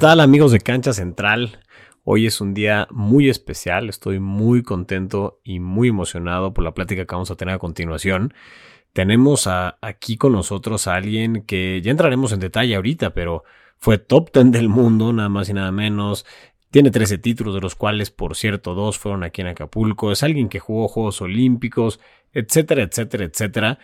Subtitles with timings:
[0.00, 1.60] tal amigos de Cancha Central?
[2.04, 7.04] Hoy es un día muy especial, estoy muy contento y muy emocionado por la plática
[7.04, 8.32] que vamos a tener a continuación.
[8.94, 13.44] Tenemos aquí con nosotros a alguien que ya entraremos en detalle ahorita, pero
[13.76, 16.24] fue top 10 del mundo, nada más y nada menos.
[16.70, 20.12] Tiene 13 títulos, de los cuales, por cierto, dos fueron aquí en Acapulco.
[20.12, 22.00] Es alguien que jugó Juegos Olímpicos,
[22.32, 23.78] etcétera, etcétera, etcétera.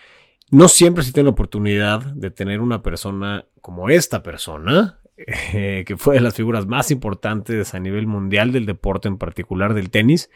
[0.51, 5.97] No siempre se tiene la oportunidad de tener una persona como esta persona, eh, que
[5.97, 10.31] fue de las figuras más importantes a nivel mundial del deporte, en particular del tenis,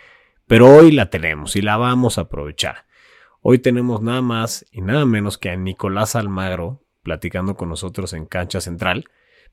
[0.46, 2.86] pero hoy la tenemos y la vamos a aprovechar.
[3.42, 8.26] Hoy tenemos nada más y nada menos que a Nicolás Almagro platicando con nosotros en
[8.26, 9.04] Cancha Central.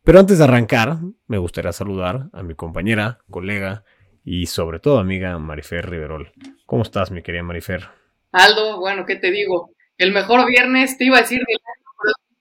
[0.04, 0.98] Pero antes de arrancar,
[1.28, 3.84] me gustaría saludar a mi compañera, colega
[4.24, 6.32] y sobre todo amiga Marifer Riverol.
[6.66, 7.90] ¿Cómo estás, mi querida Marifer?
[8.32, 9.72] Aldo, bueno, ¿qué te digo?
[9.98, 11.58] El mejor viernes, te iba a decir del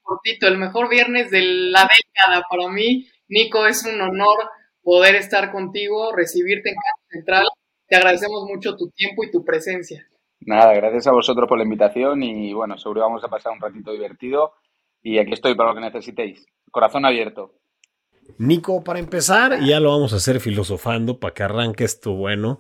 [0.07, 3.07] cortito, el mejor viernes de la década para mí.
[3.29, 4.39] Nico, es un honor
[4.83, 7.47] poder estar contigo, recibirte en Cancha Central.
[7.89, 10.07] Te agradecemos mucho tu tiempo y tu presencia.
[10.41, 13.93] Nada, gracias a vosotros por la invitación y bueno, seguro vamos a pasar un ratito
[13.93, 14.53] divertido
[15.03, 16.47] y aquí estoy para lo que necesitéis.
[16.71, 17.55] Corazón abierto.
[18.39, 22.59] Nico, para empezar, ya lo vamos a hacer filosofando para que arranque esto bueno,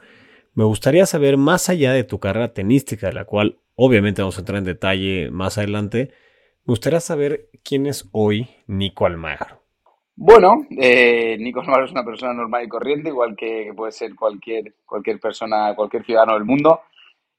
[0.54, 4.40] me gustaría saber más allá de tu carrera tenística, de la cual obviamente vamos a
[4.40, 6.12] entrar en detalle más adelante,
[6.66, 9.62] me gustaría saber quién es hoy Nico Almagro.
[10.16, 14.74] Bueno, eh, Nico Almagro es una persona normal y corriente, igual que puede ser cualquier,
[14.84, 16.80] cualquier persona, cualquier ciudadano del mundo.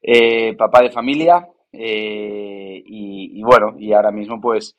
[0.02, 4.78] Eh, papá de familia eh, y, y, bueno, y ahora mismo pues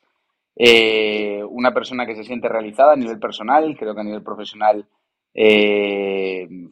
[0.55, 4.87] eh, una persona que se siente realizada a nivel personal, creo que a nivel profesional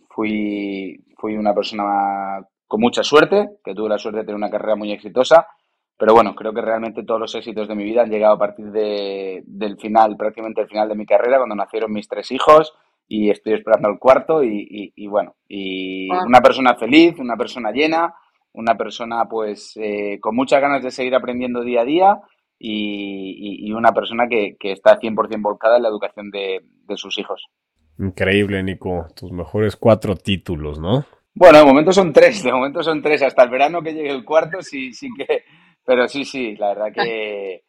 [0.10, 4.76] fui, fui una persona con mucha suerte, que tuve la suerte de tener una carrera
[4.76, 5.48] muy exitosa,
[5.98, 8.72] pero bueno, creo que realmente todos los éxitos de mi vida han llegado a partir
[8.72, 12.74] de, del final, prácticamente el final de mi carrera, cuando nacieron mis tres hijos
[13.08, 18.14] y estoy esperando el cuarto y, y, bueno, y una persona feliz, una persona llena,
[18.54, 22.22] una persona pues eh, con muchas ganas de seguir aprendiendo día a día
[22.60, 26.64] y, una persona que, que está 100% volcada en la educación de,
[26.96, 27.46] sus hijos.
[28.00, 29.08] Increíble, Nico.
[29.16, 31.06] Tus mejores cuatro títulos, ¿no?
[31.34, 33.22] Bueno, de momento son tres, de momento son tres.
[33.22, 35.44] Hasta el verano que llegue el cuarto, sí, sí que.
[35.88, 37.64] Pero sí, sí, la verdad que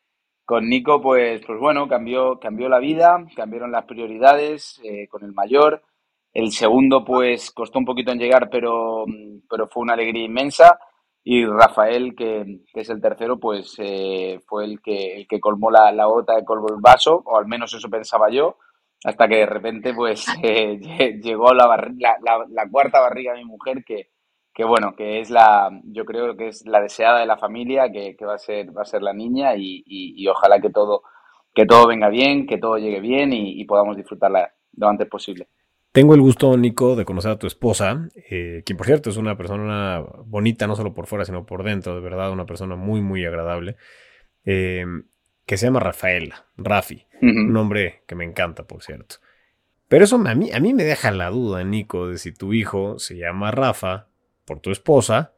[0.45, 5.33] con Nico, pues, pues bueno, cambió, cambió la vida, cambiaron las prioridades eh, con el
[5.33, 5.85] mayor.
[6.33, 9.05] El segundo, pues, costó un poquito en llegar, pero,
[9.49, 10.81] pero fue una alegría inmensa
[11.23, 15.93] y Rafael, que, es el tercero, pues eh, fue el que, el que colmó la,
[15.93, 18.57] la gota de colmo el vaso, o al menos eso pensaba yo,
[19.05, 21.67] hasta que de repente pues eh, llegó la,
[21.99, 24.09] la, cuarta barriga de mi mujer, que,
[24.59, 28.17] que bueno, que es la, yo creo que es la deseada de la familia, que,
[28.17, 31.05] que va, a ser, va a ser la niña y, y, ojalá que todo,
[31.55, 35.47] que todo venga bien, que todo llegue bien y, y podamos disfrutarla lo antes posible.
[35.93, 39.37] Tengo el gusto, Nico, de conocer a tu esposa, eh, quien por cierto es una
[39.37, 43.25] persona bonita, no solo por fuera, sino por dentro, de verdad, una persona muy, muy
[43.25, 43.77] agradable,
[44.45, 44.85] eh,
[45.47, 49.19] que se llama Rafaela, Rafi, un nombre que me encanta, por cierto.
[49.87, 52.99] Pero eso a mí, a mí me deja la duda, Nico, de si tu hijo
[52.99, 54.08] se llama Rafa
[54.49, 55.33] por tu esposa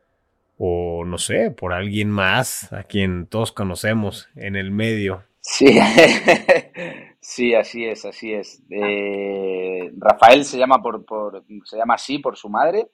[0.57, 5.25] o, no sé, por alguien más a quien todos conocemos en el medio.
[5.41, 5.67] Sí,
[7.21, 8.63] sí, así es, así es.
[8.71, 12.89] Eh, Rafael se llama por, por, se llama así por su madre.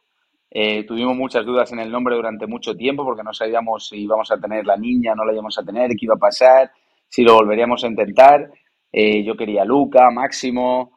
[0.50, 4.30] Eh, tuvimos muchas dudas en el nombre durante mucho tiempo porque no sabíamos si íbamos
[4.30, 6.70] a tener la niña, no la íbamos a tener, qué iba a pasar,
[7.08, 8.48] si lo volveríamos a intentar.
[8.92, 10.95] Eh, yo quería Luca, Máximo,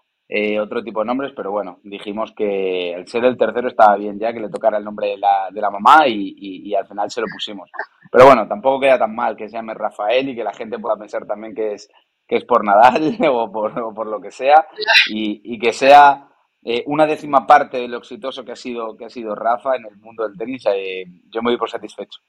[0.61, 4.31] otro tipo de nombres, pero bueno, dijimos que el ser el tercero estaba bien ya,
[4.31, 7.21] que le tocara el nombre de la, de la mamá y, y, al final se
[7.21, 7.71] lo pusimos.
[8.11, 10.97] Pero bueno, tampoco queda tan mal que se llame Rafael y que la gente pueda
[10.97, 11.89] pensar también que es,
[12.27, 14.67] que es por Nadal o por, por lo que sea
[15.09, 16.27] y, y que sea
[16.63, 19.85] eh, una décima parte de lo exitoso que ha sido, que ha sido Rafa en
[19.87, 20.63] el mundo del tenis.
[20.67, 22.19] Eh, yo me doy por satisfecho.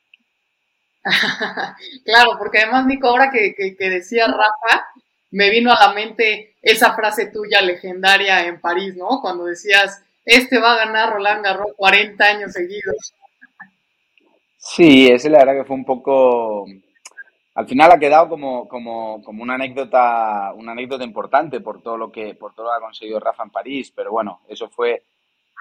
[2.05, 4.87] claro, porque además, Nico, ahora que, que decía Rafa,
[5.31, 9.21] me vino a la mente esa frase tuya legendaria en París, ¿no?
[9.21, 13.15] Cuando decías, este va a ganar Roland Garros 40 años seguidos.
[14.59, 16.67] Sí, ese la verdad que fue un poco...
[17.55, 22.13] Al final ha quedado como, como, como una anécdota, una anécdota importante por todo lo
[22.13, 25.03] que, por todo lo que ha conseguido Rafa en París, pero bueno, eso fue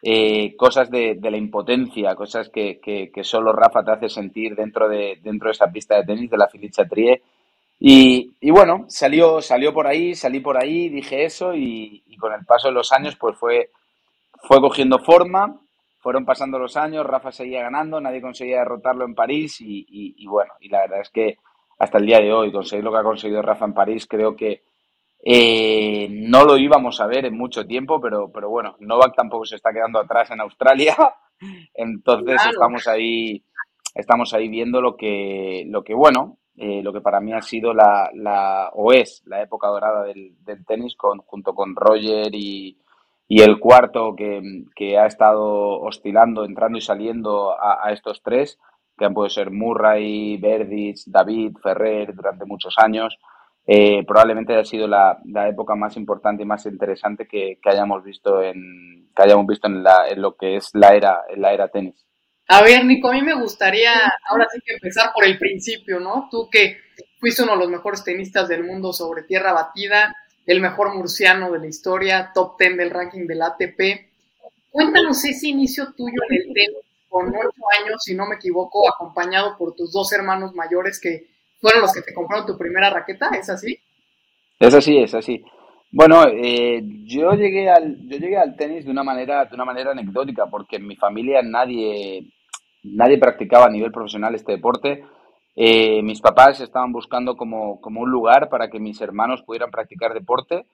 [0.02, 4.88] eh, cosas de, de, la impotencia, cosas que, que, solo Rafa te hace sentir dentro
[4.88, 7.22] de, dentro de esa pista de tenis de la Philippe Chatrier.
[7.80, 12.34] Y, y, bueno, salió, salió por ahí, salí por ahí, dije eso y, y, con
[12.34, 13.72] el paso de los años pues fue,
[14.44, 15.60] fue cogiendo forma
[16.00, 20.70] fueron pasando los años, Rafa seguía ganando, nadie conseguía derrotarlo en París y, bueno, y
[20.70, 21.38] la verdad es que
[21.78, 24.64] hasta el día de hoy conseguir lo que ha conseguido Rafa en París creo que
[25.24, 29.58] eh, no lo íbamos a ver en mucho tiempo, pero, pero bueno, Novak tampoco se
[29.58, 30.96] está quedando atrás en Australia,
[31.74, 33.44] entonces estamos ahí
[33.94, 37.74] estamos ahí viendo lo que, lo que bueno, eh, lo que para mí ha sido
[37.74, 42.78] la, la o es la época dorada del, del tenis con, junto con Roger y,
[43.32, 48.60] y el cuarto que, ha estado oscilando, entrando y saliendo a, estos tres,
[48.98, 53.20] que han podido ser Murray, Verdich, David, Ferrer durante muchos años,
[53.68, 59.10] eh, probablemente haya sido la, época más importante y más interesante que, hayamos visto en
[59.16, 62.09] que hayamos visto en, la, en lo que es la era en la era tenis.
[62.52, 63.94] A ver, Nico, a mí me gustaría
[64.28, 66.28] ahora sí que empezar por el principio, ¿no?
[66.32, 66.78] Tú que
[67.20, 70.16] fuiste uno de los mejores tenistas del mundo sobre tierra batida,
[70.48, 74.10] el mejor murciano de la historia, top 10 del ranking del ATP.
[74.72, 79.56] Cuéntanos ese inicio tuyo en el tenis con ocho años, si no me equivoco, acompañado
[79.56, 81.28] por tus dos hermanos mayores que
[81.62, 83.78] fueron los que te compraron tu primera raqueta, ¿es así?
[84.60, 85.44] Es así, es así.
[85.92, 89.92] Bueno, eh, yo llegué al yo llegué al tenis de una manera de una manera
[89.92, 92.28] anecdótica porque en mi familia nadie
[92.84, 95.04] nadie practicaba a nivel profesional este deporte.
[95.56, 100.66] Eh, mis papás estaban buscando como, un lugar para que mis hermanos pudieran practicar deporte.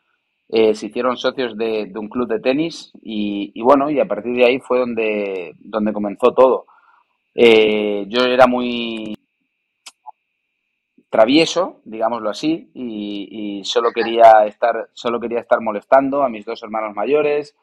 [0.47, 4.45] Eh, se hicieron socios de, un club de tenis y, bueno, y a partir de
[4.45, 6.65] ahí fue donde, donde comenzó todo.
[7.33, 9.17] Eh, yo era muy
[11.09, 16.61] travieso, digámoslo así, y, y, solo quería estar, solo quería estar molestando a mis dos
[16.61, 17.55] hermanos mayores,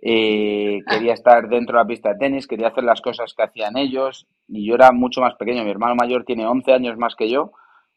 [0.00, 3.76] eh, quería estar dentro de la pista de tenis, quería hacer las cosas que hacían
[3.76, 5.64] ellos y yo era mucho más pequeño.
[5.64, 7.52] Mi hermano mayor tiene 11 años más que yo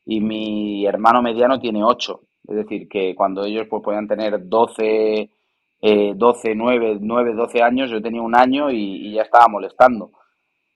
[0.05, 2.21] y mi hermano mediano tiene 8.
[2.47, 5.29] Es decir, que cuando ellos pues, podían tener 12,
[6.15, 10.11] 12 9, 9, 12 años, yo tenía un año y, ya estaba molestando.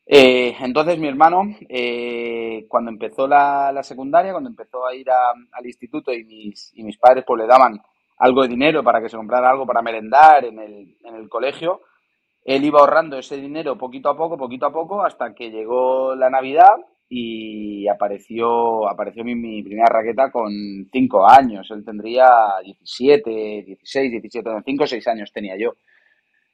[0.06, 5.66] Eh, entonces mi hermano, eh, cuando empezó la, la, secundaria, cuando empezó a ir al
[5.66, 7.82] instituto y mis, y mis padres pues le daban
[8.18, 11.82] algo de dinero para que se comprara algo para merendar en el, en el colegio.
[12.44, 16.30] Él iba ahorrando ese dinero poquito a poco, poquito a poco, hasta que llegó la
[16.30, 16.76] Navidad
[17.10, 20.52] y apareció, apareció mi, primera raqueta con
[20.92, 21.70] 5 años.
[21.72, 22.28] Él tendría
[22.64, 25.74] 17, 16, 17, 5 o 6 años tenía yo.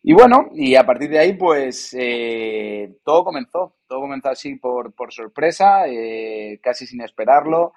[0.04, 3.76] Y bueno, y a partir de ahí, pues eh, todo comenzó.
[3.88, 7.74] Todo comenzó así por, por sorpresa, eh, casi sin esperarlo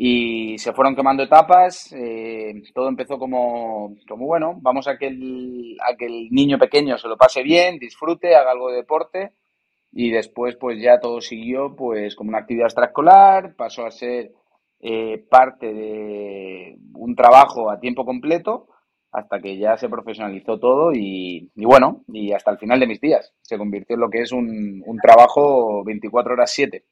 [0.00, 1.92] y se fueron quemando etapas.
[1.92, 6.96] Eh, todo empezó como, como, bueno, vamos a que, el, a que el niño pequeño
[6.96, 9.32] se lo pase bien, disfrute, haga algo de deporte
[9.90, 14.30] y después pues ya todo siguió pues como una actividad extraescolar, pasó a ser
[14.78, 18.68] eh, parte de un trabajo a tiempo completo
[19.10, 23.00] hasta que ya se profesionalizó todo y, y, bueno, y hasta el final de mis
[23.00, 26.84] días se convirtió en lo que es un, un trabajo 24 horas 7.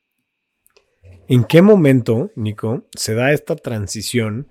[1.29, 4.49] ¿En qué momento, Nico, se da esta transición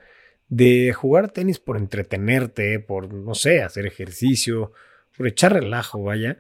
[0.49, 4.73] de jugar tenis por entretenerte, por, no sé, hacer ejercicio,
[5.17, 6.37] por echar relajo, vaya,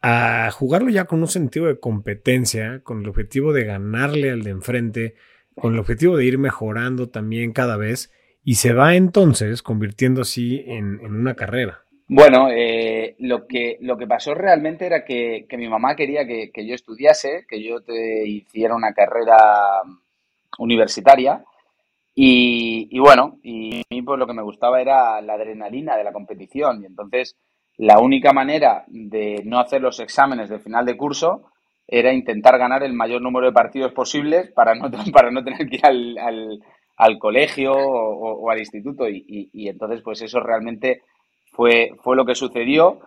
[0.00, 4.50] a jugarlo ya con un sentido de competencia, con el objetivo de ganarle al de
[4.50, 5.14] enfrente,
[5.54, 8.10] con el objetivo de ir mejorando también cada vez,
[8.42, 11.84] y se va entonces convirtiendo así en, en una carrera?
[12.12, 16.74] Bueno, eh, lo, que, lo que pasó realmente era que, mi mamá quería que, yo
[16.74, 19.36] estudiase, que yo te hiciera una carrera
[20.58, 21.44] universitaria.
[22.12, 26.12] Y, bueno, y a mí pues lo que me gustaba era la adrenalina de la
[26.12, 26.82] competición.
[26.82, 27.36] Y entonces
[27.76, 31.44] la única manera de no hacer los exámenes de final de curso
[31.86, 35.76] era intentar ganar el mayor número de partidos posibles para no, para no tener que
[35.76, 36.60] ir al,
[36.96, 39.08] al, colegio o, al instituto.
[39.08, 41.02] Y, y entonces pues eso realmente
[41.52, 43.00] fue, fue lo que sucedió.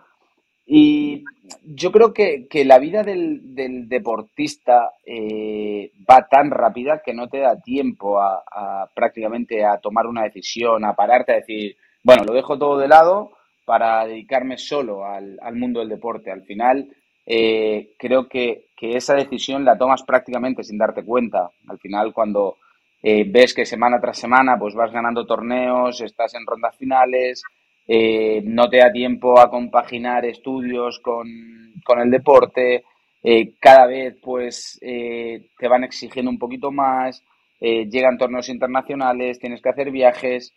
[0.66, 1.24] Y
[1.62, 7.60] yo creo que, la vida del, deportista eh, va tan rápida que no te da
[7.60, 12.78] tiempo a, prácticamente a tomar una decisión, a pararte a decir, bueno, lo dejo todo
[12.78, 13.32] de lado
[13.64, 16.30] para dedicarme solo al, mundo del deporte.
[16.30, 16.88] Al final,
[17.26, 21.48] eh, creo que, esa decisión la tomas prácticamente sin darte cuenta.
[21.68, 22.58] Al final, cuando
[23.02, 27.42] eh, ves que semana tras semana pues vas ganando torneos, estás en rondas finales,
[27.86, 32.84] eh, no te da tiempo a compaginar estudios con, el deporte,
[33.22, 37.22] eh, cada vez pues eh, te van exigiendo un poquito más,
[37.60, 40.52] llegan torneos internacionales, tienes que hacer viajes,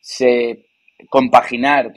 [0.00, 0.66] se,
[1.08, 1.92] compaginar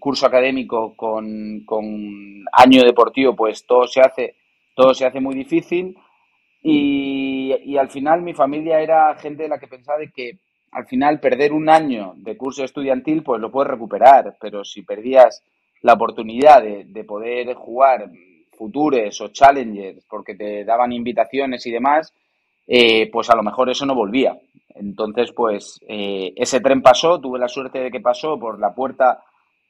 [0.00, 4.34] curso académico con, con, año deportivo, pues todo se hace,
[4.74, 5.96] todo se hace muy difícil.
[6.60, 10.40] Y, y al final mi familia era gente de la que pensaba de que
[10.76, 15.42] al final perder un año de curso estudiantil, pues lo puedes recuperar, pero si perdías
[15.80, 18.10] la oportunidad de, poder jugar
[18.52, 22.12] futures o challengers porque te daban invitaciones y demás,
[22.66, 24.38] eh, pues a lo mejor eso no volvía.
[24.74, 29.22] Entonces, pues eh, ese tren pasó, tuve la suerte de que pasó por la puerta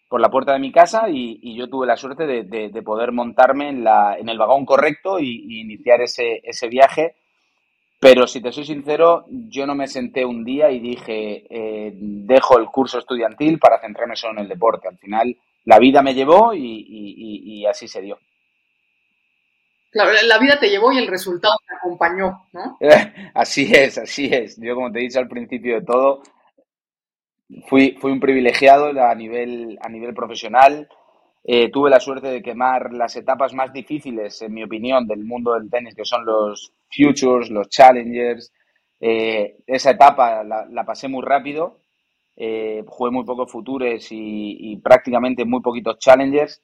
[0.08, 3.84] por la puerta de mi casa y, yo tuve la suerte de, poder montarme en,
[3.84, 7.14] la, en el vagón correcto y, iniciar ese, ese viaje.
[7.98, 12.58] Pero si te soy sincero, yo no me senté un día y dije, eh, dejo
[12.58, 14.88] el curso estudiantil para centrarme solo en el deporte.
[14.88, 15.34] Al final,
[15.64, 18.18] la vida me llevó y, así se dio.
[19.90, 22.76] Claro, la vida te llevó y el resultado te acompañó, ¿no?
[23.34, 24.60] así es, así es.
[24.60, 26.22] Yo, como te he dicho al principio de todo,
[27.66, 30.86] fui, fui un privilegiado a nivel, a nivel profesional.
[31.48, 35.54] Eh, tuve la suerte de quemar las etapas más difíciles, en mi opinión, del mundo
[35.54, 38.52] del tenis, que son los futures, los challengers.
[39.00, 41.78] Eh, esa etapa la, pasé muy rápido
[42.36, 46.62] eh, jugué muy pocos futures y, prácticamente muy poquitos challengers.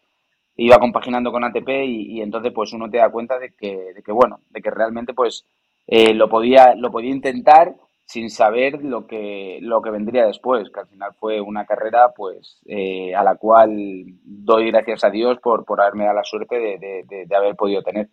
[0.56, 4.12] Iba compaginando con ATP y, entonces pues uno te da cuenta de que, de que
[4.12, 5.46] bueno, de que realmente pues
[5.86, 7.74] eh, lo, podía, lo podía intentar
[8.12, 12.60] sin saber lo que, lo que vendría después, que al final fue una carrera pues
[12.66, 13.70] eh, a la cual
[14.22, 18.10] doy gracias a Dios por, por haberme dado la suerte de, de, haber podido tener.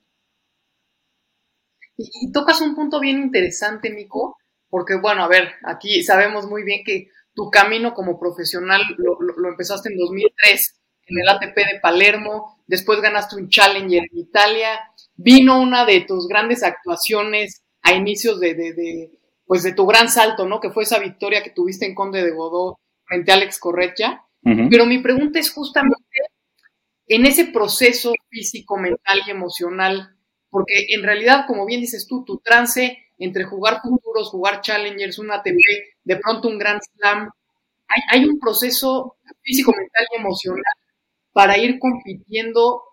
[1.97, 4.37] Y, tocas un punto bien interesante, Nico,
[4.69, 9.89] porque bueno, a ver, aquí sabemos muy bien que tu camino como profesional lo, empezaste
[9.89, 14.79] en 2003 en el ATP de Palermo, después ganaste un Challenger en Italia,
[15.17, 19.18] vino una de tus grandes actuaciones a inicios de,
[19.49, 20.59] pues de tu gran salto, ¿no?
[20.59, 24.23] Que fue esa victoria que tuviste en Conde de Godó frente a Alex Correcha.
[24.43, 25.97] Pero mi pregunta es justamente
[27.07, 30.15] en ese proceso físico, mental y emocional,
[30.51, 35.31] porque en realidad, como bien dices tú, tu trance entre jugar futuros, jugar challengers, un
[35.31, 35.57] ATP,
[36.03, 37.31] de pronto un Grand Slam,
[38.11, 40.73] hay, un proceso físico, mental y emocional
[41.33, 42.83] para ir compitiendo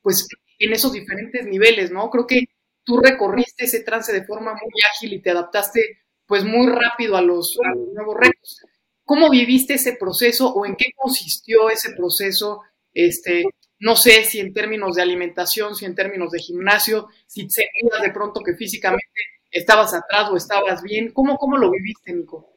[0.00, 0.28] pues
[0.60, 2.08] en esos diferentes niveles, ¿no?
[2.08, 2.44] Creo que
[2.84, 7.22] tú recorriste ese trance de forma muy ágil y te adaptaste pues muy rápido a
[7.22, 7.58] los,
[7.92, 8.60] nuevos retos.
[9.04, 12.62] ¿Cómo viviste ese proceso o en qué consistió ese proceso?
[12.92, 13.44] Este,
[13.78, 18.10] no sé si en términos de alimentación, si en términos de gimnasio, si sentías de
[18.12, 19.04] pronto que físicamente
[19.50, 21.12] estabas atrás o estabas bien.
[21.12, 22.50] ¿Cómo, cómo lo viviste, Nico?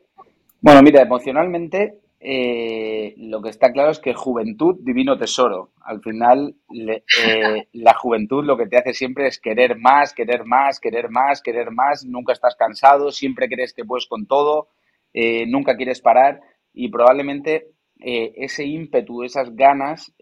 [0.61, 5.71] Bueno, mira, emocionalmente eh, lo que está claro es que juventud, divino tesoro.
[5.81, 10.79] Al final, eh, la juventud lo que te hace siempre es querer más, querer más,
[10.79, 12.05] querer más, querer más.
[12.05, 14.69] Nunca estás cansado, siempre crees que puedes con todo,
[15.13, 16.41] eh, nunca quieres parar
[16.73, 20.13] y probablemente ese ímpetu, esas ganas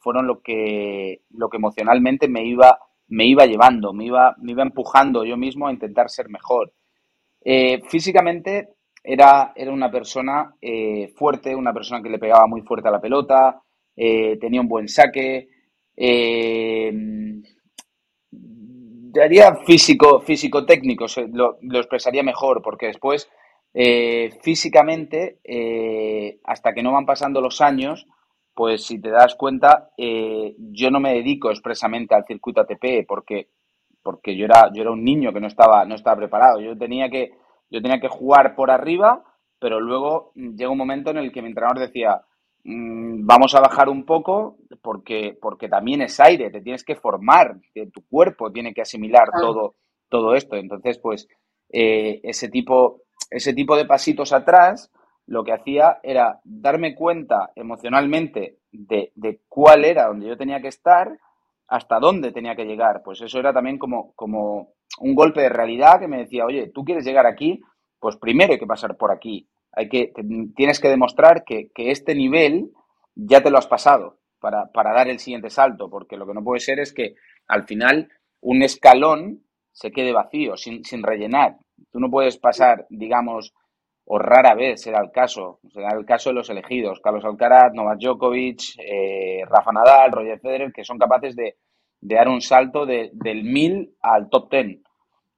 [0.00, 4.62] fueron lo que, lo que emocionalmente me iba me iba llevando, me iba, me iba
[4.62, 6.72] empujando yo mismo a intentar ser mejor.
[7.90, 8.77] Físicamente
[9.12, 13.00] era, era, una persona eh, fuerte, una persona que le pegaba muy fuerte a la
[13.00, 13.62] pelota,
[13.96, 15.48] eh, tenía un buen saque,
[18.30, 23.28] daría físico, físico técnico, lo, lo, expresaría mejor, porque después
[24.42, 25.38] físicamente,
[26.44, 28.06] hasta que no van pasando los años,
[28.58, 33.50] pues si te das cuenta, eh, yo no me dedico expresamente al circuito ATP porque,
[34.02, 36.60] porque yo, era, yo era un niño que no estaba, no estaba preparado.
[36.60, 37.34] Yo tenía, que,
[37.70, 39.24] yo tenía que jugar por arriba,
[39.58, 42.22] pero luego llega un momento en el que mi entrenador decía,
[42.64, 47.56] mm, vamos a bajar un poco porque, porque también es aire, te tienes que formar,
[47.92, 49.74] tu cuerpo tiene que asimilar todo,
[50.08, 50.56] todo esto.
[50.56, 51.28] Entonces, pues
[51.70, 54.90] eh, ese, tipo, ese tipo de pasitos atrás
[55.26, 61.18] lo que hacía era darme cuenta emocionalmente de, cuál era donde yo tenía que estar,
[61.66, 63.02] hasta dónde tenía que llegar.
[63.04, 66.84] Pues eso era también como, como un golpe de realidad que me decía, oye, tú
[66.84, 67.60] quieres llegar aquí,
[67.98, 69.48] pues primero hay que pasar por aquí.
[69.72, 70.12] Hay que,
[70.56, 72.70] tienes que demostrar que, este nivel
[73.14, 76.42] ya te lo has pasado para, para dar el siguiente salto, porque lo que no
[76.42, 77.14] puede ser es que
[77.46, 78.08] al final
[78.40, 81.56] un escalón se quede vacío, sin, sin rellenar.
[81.92, 83.54] Tú no puedes pasar, digamos,
[84.10, 85.60] o rara vez será el caso.
[85.70, 90.72] Será el caso de los elegidos, Carlos Alcaraz, Novak Djokovic, eh, Rafa Nadal, Roger Federer,
[90.72, 91.56] que son capaces de,
[92.00, 94.80] dar un salto del 1000 al top 10.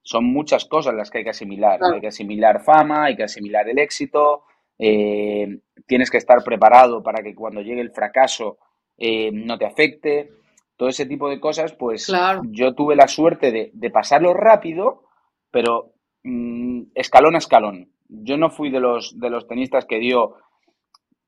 [0.03, 1.79] Son muchas cosas las que hay que asimilar.
[1.83, 4.43] Hay que asimilar fama, hay que asimilar el éxito,
[4.79, 8.57] eh, tienes que estar preparado para que cuando llegue el fracaso
[8.97, 10.31] eh, no te afecte.
[10.75, 12.11] Todo ese tipo de cosas, pues
[12.49, 15.03] yo tuve la suerte de, pasarlo rápido,
[15.51, 15.93] pero
[16.23, 20.35] mm, escalón a escalón yo no fui de los, de los tenistas que dio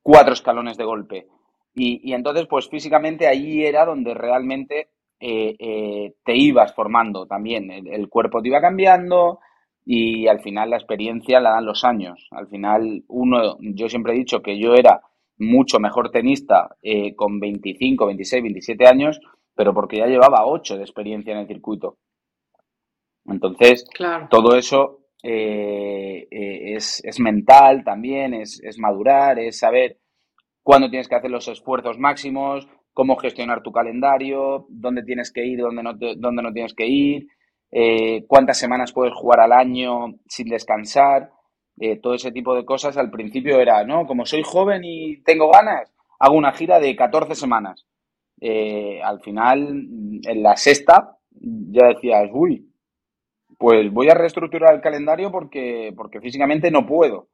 [0.01, 1.27] cuatro escalones de golpe.
[1.73, 4.89] Y, entonces, pues físicamente allí era donde realmente
[5.25, 7.71] eh, eh, te ibas formando también.
[7.71, 9.39] El, cuerpo te iba cambiando
[9.85, 12.27] y al final la experiencia la dan los años.
[12.31, 15.01] Al final, uno, yo siempre he dicho que yo era
[15.37, 19.21] mucho mejor tenista eh, con 25, 26, 27 años,
[19.55, 21.97] pero porque ya llevaba 8 de experiencia en el circuito.
[23.25, 23.85] Entonces,
[24.29, 29.99] todo eso eh, eh, es, es, mental también, es, es, madurar, es saber
[30.61, 35.59] cuándo tienes que hacer los esfuerzos máximos, cómo gestionar tu calendario, dónde tienes que ir,
[35.59, 37.27] dónde no, dónde no tienes que ir,
[37.71, 41.31] eh, cuántas semanas puedes jugar al año sin descansar,
[42.01, 42.97] todo ese tipo de cosas.
[42.97, 44.05] Al principio era, ¿no?
[44.05, 47.85] Como soy joven y tengo ganas, hago una gira de 14 semanas.
[49.03, 49.67] al final,
[50.23, 52.69] en la sexta, ya decías, uy,
[53.57, 57.29] pues voy a reestructurar el calendario porque, porque físicamente no puedo.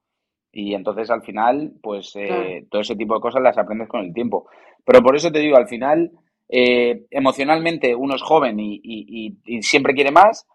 [0.51, 4.13] Y entonces al final, pues eh, todo ese tipo de cosas las aprendes con el
[4.13, 4.47] tiempo.
[4.85, 6.11] Pero por eso te digo, al final,
[6.49, 10.47] eh, emocionalmente uno es joven y, siempre quiere más.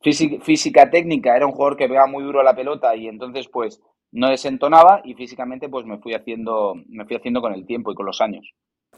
[0.00, 3.80] Física, técnica, era un jugador que pegaba muy duro a la pelota y entonces pues
[4.12, 7.94] no desentonaba y físicamente pues me fui haciendo, me fui haciendo con el tiempo y
[7.96, 8.54] con los años.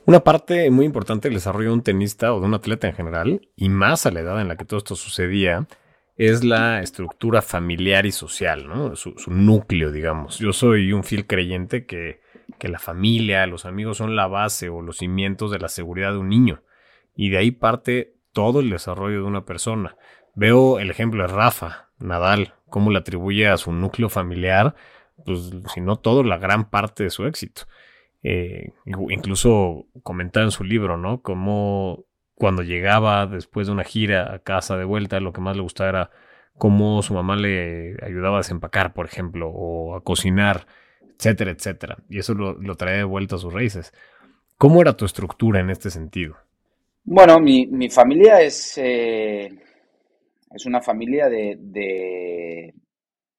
[0.07, 3.41] Una parte muy importante del desarrollo de un tenista o de un atleta en general,
[3.57, 5.67] y más a la edad en la que todo esto sucedía,
[6.21, 8.95] es la estructura familiar y social, ¿no?
[8.95, 10.39] Su, núcleo, digamos.
[10.39, 12.21] Yo soy un fiel creyente que,
[12.59, 16.19] que, la familia, los amigos son la base o los cimientos de la seguridad de
[16.19, 16.63] un niño.
[17.17, 19.97] Y de ahí parte todo el desarrollo de una persona.
[20.35, 24.75] Veo el ejemplo de Rafa, Nadal, cómo le atribuye a su núcleo familiar,
[25.25, 27.63] pues si no todo, la gran parte de su éxito.
[28.23, 28.75] Eh,
[29.09, 31.23] incluso comentaba en su libro, ¿no?
[31.23, 32.05] Cómo
[32.41, 35.91] cuando llegaba después de una gira a casa de vuelta, lo que más le gustaba
[35.91, 36.11] era
[36.57, 40.67] cómo su mamá le ayudaba a desempacar, por ejemplo, o a cocinar,
[41.17, 41.99] etcétera, etcétera.
[42.09, 43.93] Y eso lo, lo trae de vuelta a sus raíces.
[44.57, 46.37] ¿Cómo era tu estructura en este sentido?
[47.05, 49.51] Bueno, mi, familia es, eh,
[50.55, 51.59] es una familia de,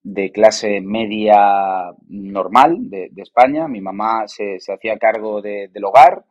[0.04, 3.68] de, clase media normal de, España.
[3.68, 6.24] Mi mamá se, hacía cargo del hogar,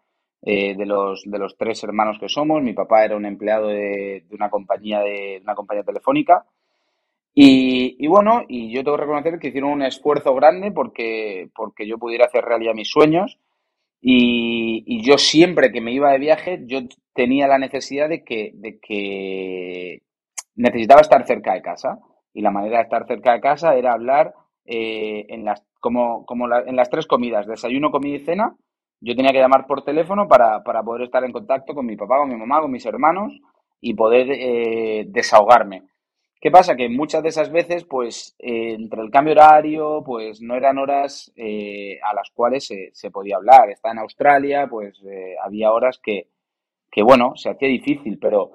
[0.42, 2.62] eh, de, los, de los tres hermanos que somos.
[2.62, 6.46] Mi papá era un empleado de, una compañía de una compañía telefónica.
[7.32, 11.96] Y, bueno, y yo tengo que reconocer que hicieron un esfuerzo grande porque, porque yo
[11.98, 13.38] pudiera hacer realidad mis sueños.
[14.00, 16.80] Y, yo siempre que me iba de viaje, yo
[17.14, 20.02] tenía la necesidad de que, de que
[20.56, 21.98] necesitaba estar cerca de casa.
[22.34, 26.46] Y la manera de estar cerca de casa era hablar eh, en las, como, como
[26.54, 28.56] en las tres comidas, desayuno, comida y cena,
[29.00, 32.28] yo tenía que llamar por teléfono para, poder estar en contacto con mi papá, con
[32.28, 33.40] mi mamá, con mis hermanos
[33.80, 35.84] y poder eh, desahogarme.
[36.38, 36.74] ¿Qué pasa?
[36.76, 41.32] Que muchas de esas veces, pues, eh, entre el cambio horario, pues no eran horas
[41.36, 43.70] eh, a las cuales se, podía hablar.
[43.70, 45.02] Está en Australia, pues
[45.42, 46.28] había horas que,
[46.90, 48.52] que, bueno, se hacía difícil, pero,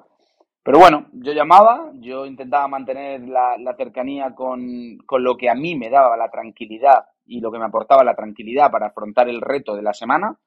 [0.64, 5.56] pero bueno, yo llamaba, yo intentaba mantener la, la cercanía con, con, lo que a
[5.56, 9.42] mí me daba la tranquilidad y lo que me aportaba la tranquilidad para afrontar el
[9.42, 10.38] reto de la semana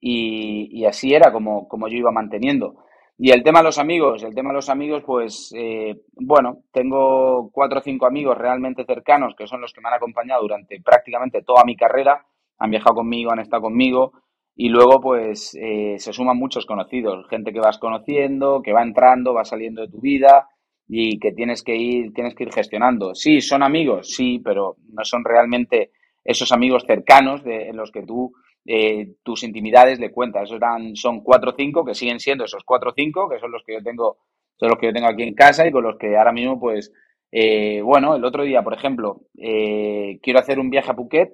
[0.00, 2.84] y, así era como, como, yo iba manteniendo.
[3.16, 7.50] Y el tema de los amigos, el tema de los amigos, pues eh, bueno, tengo
[7.52, 11.42] cuatro o cinco amigos realmente cercanos que son los que me han acompañado durante prácticamente
[11.42, 12.26] toda mi carrera,
[12.58, 14.12] han viajado conmigo, han estado conmigo
[14.56, 19.34] y luego pues eh, se suman muchos conocidos, gente que vas conociendo, que va entrando,
[19.34, 20.48] va saliendo de tu vida
[20.88, 23.14] y que tienes que ir, tienes que ir gestionando.
[23.14, 25.92] Sí, son amigos, sí, pero no son realmente
[26.24, 28.32] esos amigos cercanos de, en los que tú
[28.64, 30.44] eh, tus intimidades le cuentas.
[30.44, 30.60] Esos
[30.94, 33.74] son cuatro o cinco que siguen siendo esos cuatro o cinco, que son los que
[33.74, 34.18] yo tengo,
[34.56, 36.92] son los que yo tengo aquí en casa y con los que ahora mismo, pues,
[37.32, 41.32] eh, bueno, el otro día, por ejemplo, eh, quiero hacer un viaje a Phuket,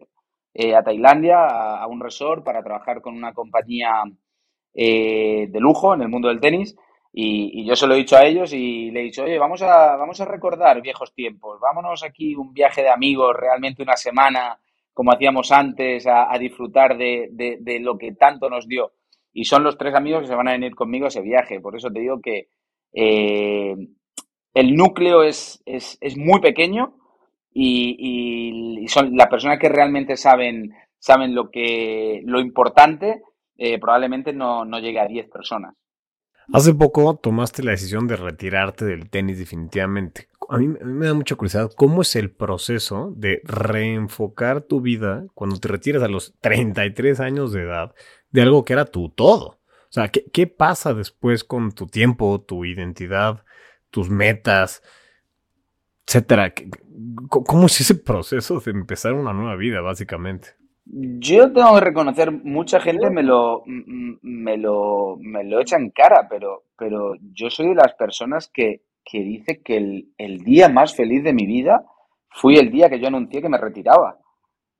[0.74, 4.02] a Tailandia, a, un resort para trabajar con una compañía
[4.74, 6.74] de lujo en el mundo del tenis.
[7.12, 9.62] Y, y, yo se lo he dicho a ellos y le he dicho, oye, vamos
[9.62, 14.58] a, vamos a recordar viejos tiempos, vámonos aquí un viaje de amigos, realmente una semana,
[14.98, 18.94] como hacíamos antes, a, disfrutar de, lo que tanto nos dio.
[19.32, 21.60] Y son los tres amigos que se van a venir conmigo a ese viaje.
[21.60, 22.48] Por eso te digo que
[22.92, 23.76] eh,
[24.54, 26.96] el núcleo es, es, muy pequeño
[27.54, 33.22] y, son las personas que realmente saben, saben lo, que, lo importante,
[33.56, 35.76] eh, probablemente no, no llegue a 10 personas.
[36.52, 41.36] Hace poco tomaste la decisión de retirarte del tenis definitivamente a mí, me da mucha
[41.36, 47.20] curiosidad, ¿cómo es el proceso de reenfocar tu vida cuando te retiras a los 33
[47.20, 47.94] años de edad
[48.30, 49.60] de algo que era tu todo?
[49.88, 53.44] O sea, ¿qué, pasa después con tu tiempo, tu identidad,
[53.90, 54.82] tus metas,
[56.06, 56.54] etcétera?
[57.28, 60.56] ¿Cómo es ese proceso de empezar una nueva vida, básicamente?
[60.90, 66.26] Yo tengo que reconocer, mucha gente me lo, me lo, me lo echa en cara,
[66.30, 71.24] pero, pero yo soy de las personas que que dice que el, día más feliz
[71.24, 71.84] de mi vida
[72.28, 74.18] fue el día que yo anuncié que me retiraba.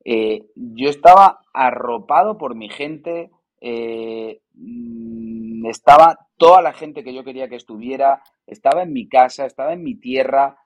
[0.05, 7.25] eh, yo estaba arropado por mi gente, eh, mm, estaba toda la gente que yo
[7.25, 10.57] quería que estuviera, estaba en mi casa, estaba en mi tierra,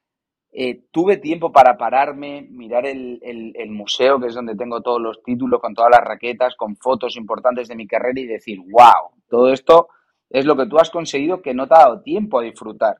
[0.54, 5.22] eh, tuve tiempo para pararme, mirar el, el, museo, que es donde tengo todos los
[5.22, 9.50] títulos, con todas las raquetas, con fotos importantes de mi carrera y decir, wow, todo
[9.50, 9.88] esto
[10.28, 12.98] es lo que tú has conseguido que no te ha dado tiempo a disfrutar.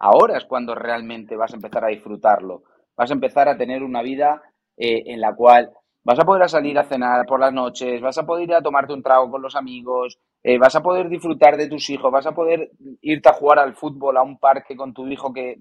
[0.00, 2.64] Ahora es cuando realmente vas a empezar a disfrutarlo.
[2.96, 4.42] Vas a empezar a tener una vida
[4.76, 5.70] eh, en la cual
[6.02, 8.94] vas a poder salir a cenar por las noches, vas a poder ir a tomarte
[8.94, 12.34] un trago con los amigos, eh, vas a poder disfrutar de tus hijos, vas a
[12.34, 12.70] poder
[13.02, 15.56] irte a jugar al fútbol a un parque con tu hijo que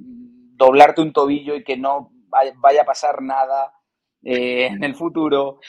[0.59, 3.73] doblarte un tobillo y que no vaya a pasar nada
[4.23, 5.59] eh, en el futuro,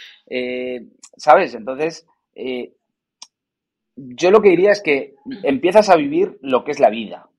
[1.16, 1.54] ¿sabes?
[1.54, 2.06] Entonces,
[3.96, 7.30] yo lo que diría es que empiezas a vivir lo que es la vida,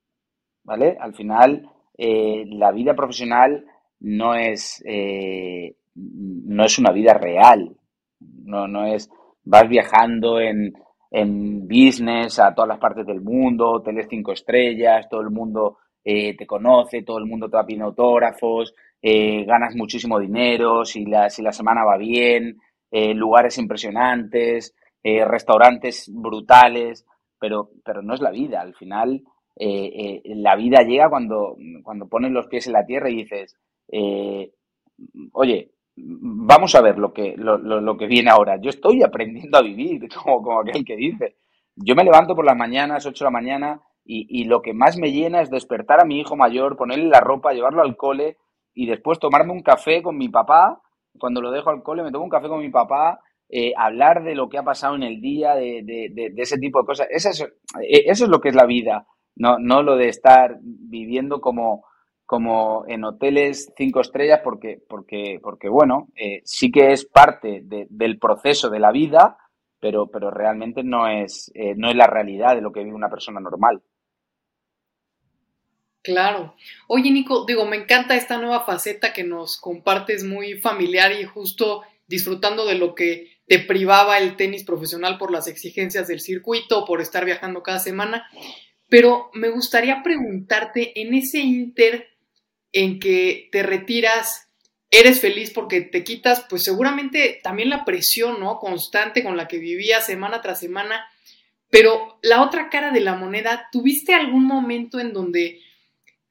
[0.63, 0.97] ¿vale?
[0.99, 3.65] Al final, la vida profesional
[4.01, 7.75] no es, eh, no es una vida real.
[8.19, 9.09] No, no es,
[9.43, 10.73] vas viajando en,
[11.09, 16.35] en business a todas las partes del mundo, hoteles cinco estrellas, todo el mundo eh,
[16.35, 21.29] te conoce, todo el mundo te va pidiendo autógrafos, eh, ganas muchísimo dinero, si la,
[21.29, 22.59] si la semana va bien,
[22.91, 27.05] lugares impresionantes, restaurantes brutales,
[27.39, 28.59] pero, pero no es la vida.
[28.59, 29.23] Al final,
[29.55, 33.55] la vida llega cuando, cuando pones los pies en la tierra y dices,
[33.91, 34.51] eh,
[35.33, 38.59] oye, vamos a ver lo que, lo, que viene ahora.
[38.59, 41.35] Yo estoy aprendiendo a vivir, como, como aquel que dice.
[41.75, 45.11] Yo me levanto por las mañanas, 8 de la mañana, y, lo que más me
[45.11, 48.37] llena es despertar a mi hijo mayor, ponerle la ropa, llevarlo al cole
[48.73, 50.81] y después tomarme un café con mi papá.
[51.19, 54.35] Cuando lo dejo al cole, me tomo un café con mi papá, eh, hablar de
[54.35, 57.07] lo que ha pasado en el día, de, ese tipo de cosas.
[57.09, 60.57] Eso es, eh, eso es lo que es la vida, no, no lo de estar
[60.61, 61.85] viviendo como,
[62.25, 68.19] como en hoteles cinco estrellas porque, porque, porque bueno, eh, sí que es parte del
[68.19, 69.37] proceso de la vida,
[69.81, 73.09] pero, pero realmente no es, eh, no es la realidad de lo que vive una
[73.09, 73.81] persona normal.
[76.03, 76.55] Claro.
[76.87, 81.83] Oye, Nico, digo, me encanta esta nueva faceta que nos compartes muy familiar y justo
[82.07, 87.01] disfrutando de lo que te privaba el tenis profesional por las exigencias del circuito, por
[87.01, 88.27] estar viajando cada semana.
[88.89, 92.09] Pero me gustaría preguntarte en ese inter
[92.73, 94.49] en que te retiras,
[94.89, 98.57] eres feliz porque te quitas, pues seguramente también la presión, ¿no?
[98.59, 101.05] Constante con la que vivías semana tras semana.
[101.69, 105.61] Pero la otra cara de la moneda, ¿tuviste algún momento en donde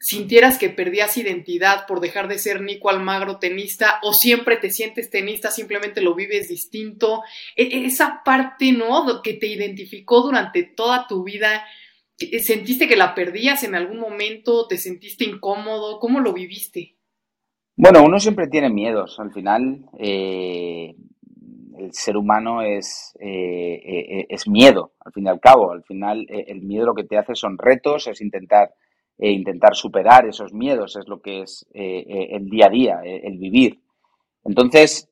[0.00, 5.10] sintieras que perdías identidad por dejar de ser Nico Almagro tenista o siempre te sientes
[5.10, 7.22] tenista, simplemente lo vives distinto?
[7.54, 9.22] E, e, esa parte, ¿no?
[9.22, 11.62] Que te identificó durante toda tu vida,
[12.42, 14.66] ¿Sentiste que la perdías en algún momento?
[14.68, 15.98] ¿Te sentiste incómodo?
[15.98, 16.96] ¿Cómo lo viviste?
[17.76, 19.18] Bueno, uno siempre tiene miedos.
[19.18, 20.94] Al final, eh,
[21.78, 25.72] el ser humano es, eh, eh, es miedo, al fin y al cabo.
[25.72, 28.74] Al final, el miedo lo que te hace son retos, es intentar,
[29.28, 33.80] intentar superar esos miedos, es lo que es el día a día, el vivir.
[34.44, 35.10] Entonces,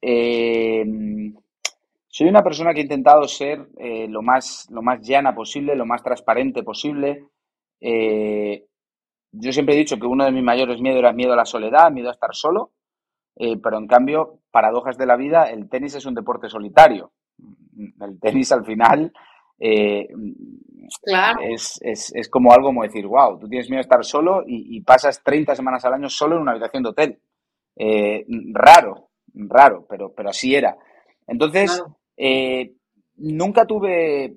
[2.19, 5.87] soy una persona que ha intentado ser eh, lo, más, lo más llana posible, lo
[5.87, 7.27] más transparente posible.
[7.81, 8.67] Eh,
[9.31, 11.93] yo siempre he dicho que uno de mis mayores miedos era miedo a la soledad,
[11.93, 12.73] miedo a estar solo,
[13.37, 17.13] eh, pero en cambio, paradojas de la vida, el tenis es un deporte solitario.
[18.01, 19.13] El tenis al final
[21.41, 25.23] es, es, como algo como decir, wow, tú tienes miedo a estar solo y, pasas
[25.23, 27.21] 30 semanas al año solo en una habitación de hotel.
[28.53, 30.77] raro, raro, pero, pero así era.
[31.27, 31.83] Entonces,
[32.17, 32.73] eh,
[33.17, 34.35] nunca tuve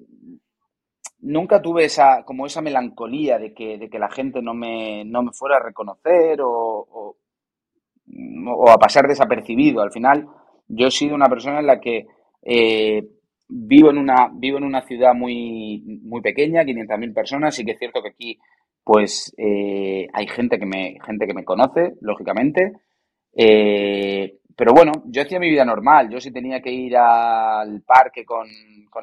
[1.21, 5.23] nunca tuve esa como esa melancolía de que, de que la gente no me, no
[5.23, 7.15] me fuera a reconocer o,
[8.47, 9.81] o, a pasar desapercibido.
[9.81, 10.27] Al final,
[10.67, 12.07] yo he sido una persona en la que
[12.41, 13.07] eh,
[13.51, 17.79] vivo, en una, vivo en una ciudad muy, muy pequeña, 500.000 personas, y que es
[17.79, 18.39] cierto que aquí
[18.83, 22.71] pues eh, hay gente que me, gente que me conoce, lógicamente.
[23.33, 26.09] Eh, pero bueno, yo hacía mi vida normal.
[26.09, 28.47] Yo si tenía que ir al parque con,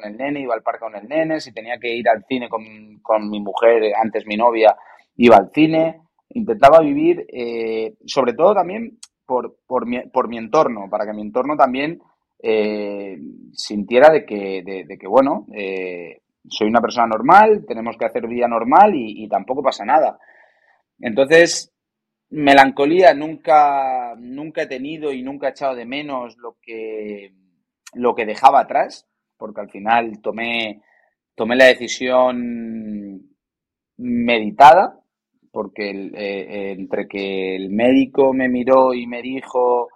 [0.03, 1.39] el nene, iba al parque con el nene.
[1.39, 4.75] Si tenía que ir al cine con, mi mujer, antes mi novia,
[5.15, 6.01] iba al cine.
[6.29, 11.21] Intentaba vivir, eh, sobre todo también por, por, mi, por mi entorno, para que mi
[11.21, 11.99] entorno también
[12.41, 13.17] eh,
[13.51, 18.47] sintiera de que, de, que bueno, eh, soy una persona normal, tenemos que hacer vida
[18.47, 20.17] normal y, tampoco pasa nada.
[20.99, 21.73] Entonces,
[22.29, 27.33] Melancolía nunca, nunca he tenido y nunca he echado de menos lo que,
[27.93, 30.81] lo que dejaba atrás, porque al final tomé,
[31.35, 33.29] tomé la decisión
[33.97, 34.99] meditada,
[35.51, 39.89] porque eh, entre que el médico me miró y me dijo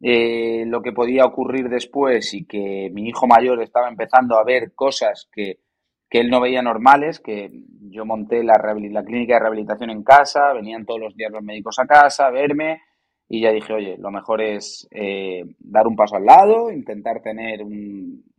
[0.00, 4.74] eh, lo que podía ocurrir después y que mi hijo mayor estaba empezando a ver
[4.74, 5.60] cosas que,
[6.08, 7.50] que él no veía normales, que
[7.90, 11.78] yo monté la, la clínica de rehabilitación en casa, venían todos los días los médicos
[11.78, 12.80] a casa a verme
[13.28, 17.60] y ya dije, oye, lo mejor es eh, dar un paso al lado, intentar tener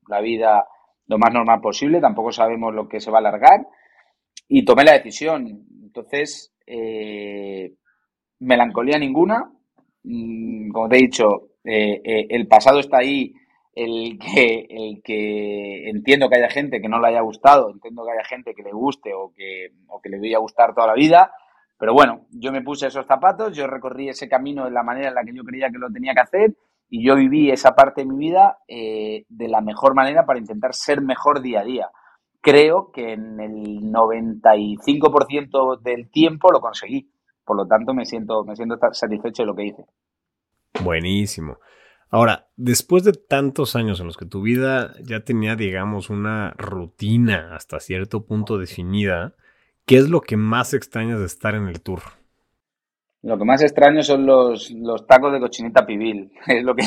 [0.08, 0.66] la vida
[1.08, 3.68] lo más normal posible, tampoco sabemos lo que se va a alargar
[4.48, 5.66] y tomé la decisión.
[5.84, 7.74] Entonces, eh,
[8.40, 9.52] melancolía ninguna,
[10.08, 13.34] mm, como te he dicho, eh, el pasado está ahí,
[13.76, 18.54] el que, entiendo que haya gente que no le haya gustado, entiendo que haya gente
[18.56, 21.32] que le guste o que, o que le vaya a gustar toda la vida,
[21.78, 25.16] pero bueno, yo me puse esos zapatos, yo recorrí ese camino de la manera en
[25.16, 26.58] la que yo creía que lo tenía que hacer
[26.90, 30.74] y yo viví esa parte de mi vida eh, de la mejor manera para intentar
[30.74, 31.92] ser mejor día a día.
[32.42, 37.12] Creo que en el 95% del tiempo lo conseguí.
[37.48, 39.86] Por lo tanto, me siento, me siento satisfecho de lo que hice.
[40.84, 41.58] Buenísimo.
[42.10, 47.56] Ahora, después de tantos años en los que tu vida ya tenía, digamos, una rutina
[47.56, 49.34] hasta cierto punto definida,
[49.88, 52.02] ¿Qué es lo que más extrañas de estar en el tour?
[53.22, 56.34] Lo que más extraño son los, los tacos de cochinita pibil.
[56.48, 56.84] Es lo que.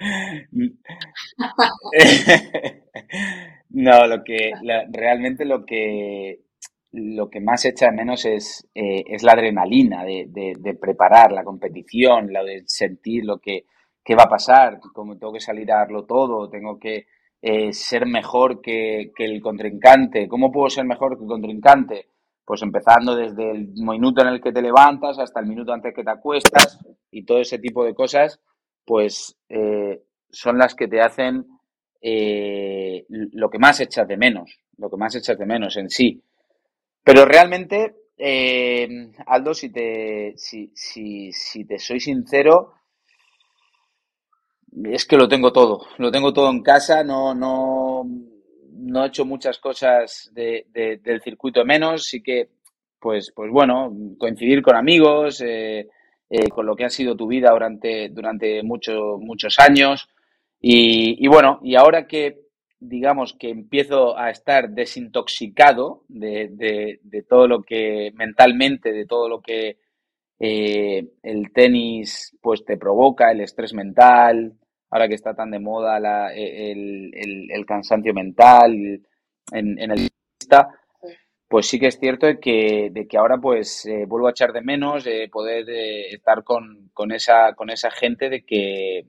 [3.70, 4.52] no, lo que
[4.92, 6.42] realmente lo que
[6.92, 11.44] lo que más echa de menos es, eh, es la adrenalina de, de, preparar la
[11.44, 13.66] competición, la de sentir lo que,
[14.02, 17.06] que va a pasar, como tengo que salir a darlo todo, tengo que
[17.40, 20.26] eh, ser mejor que, el contrincante.
[20.28, 22.08] ¿Cómo puedo ser mejor que el contrincante?
[22.44, 26.02] Pues empezando desde el minuto en el que te levantas hasta el minuto antes que
[26.02, 26.78] te acuestas
[27.10, 28.40] y todo ese tipo de cosas,
[28.84, 31.46] pues eh, son las que te hacen
[32.00, 36.22] eh, lo que más echas de menos, lo que más echas de menos en sí.
[37.08, 37.94] Pero realmente,
[39.24, 42.74] Aldo, si te, si, si, si te soy sincero,
[44.84, 49.24] es que lo tengo todo, lo tengo todo en casa, no, no, no he hecho
[49.24, 50.66] muchas cosas de,
[51.02, 52.50] del circuito menos, sí que,
[53.00, 55.88] pues, pues bueno, coincidir con amigos, eh,
[56.28, 60.10] eh, con lo que ha sido tu vida durante, durante mucho, muchos años.
[60.60, 62.47] Y, y, bueno, y ahora que
[62.80, 69.28] digamos que empiezo a estar desintoxicado de, de, de todo lo que mentalmente, de todo
[69.28, 69.78] lo que
[70.38, 74.54] eh, el tenis pues te provoca, el estrés mental,
[74.90, 79.02] ahora que está tan de moda la, e, el, el, cansancio mental
[79.52, 80.08] en, en el
[81.48, 84.52] pues sí que es cierto de que, de que ahora pues eh, vuelvo a echar
[84.52, 89.06] de menos eh, poder estar con, con, esa, con esa gente de que,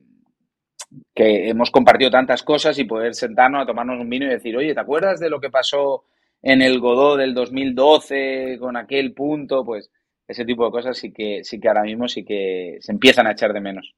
[1.14, 4.74] que hemos compartido tantas cosas y poder sentarnos a tomarnos un vino y decir, oye,
[4.74, 6.04] ¿te acuerdas de lo que pasó
[6.42, 9.64] en el Godó del 2012 con aquel punto?
[9.64, 9.90] Pues
[10.26, 13.32] ese tipo de cosas sí que, sí que ahora mismo sí que se empiezan a
[13.32, 13.94] echar de menos.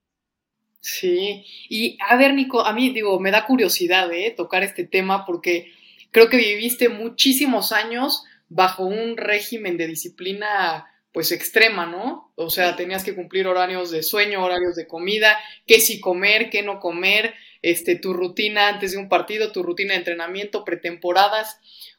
[0.81, 4.35] Sí, y a ver, Nico, a mí digo, me da curiosidad ¿eh?
[4.37, 5.71] tocar este tema porque
[6.11, 12.33] creo que viviste muchísimos años bajo un régimen de disciplina pues extrema, ¿no?
[12.37, 16.63] O sea, tenías que cumplir horarios de sueño, horarios de comida, qué sí comer, qué
[16.63, 21.59] no comer, este, tu rutina antes de un partido, tu rutina de entrenamiento, pretemporadas.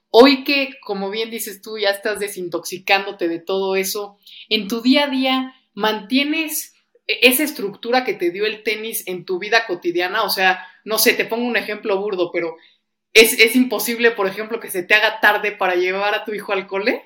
[0.09, 5.05] Hoy que, como bien dices tú, ya estás desintoxicándote de todo eso, en tu día
[5.05, 6.73] a día, ¿mantienes
[7.07, 10.97] e-, esa estructura que te dio el tenis en tu vida cotidiana, o sea, no
[10.97, 12.57] sé, te pongo un ejemplo burdo, pero
[13.13, 16.67] ¿es, imposible, por ejemplo, que se te haga tarde para llevar a tu hijo al
[16.67, 17.05] cole?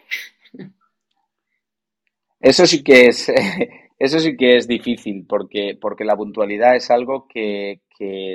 [2.40, 3.30] Eso sí que es,
[4.00, 7.82] eso sí que es difícil, porque, porque la puntualidad es algo que,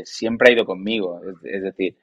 [0.05, 1.97] siempre ha ido conmigo, es, decir,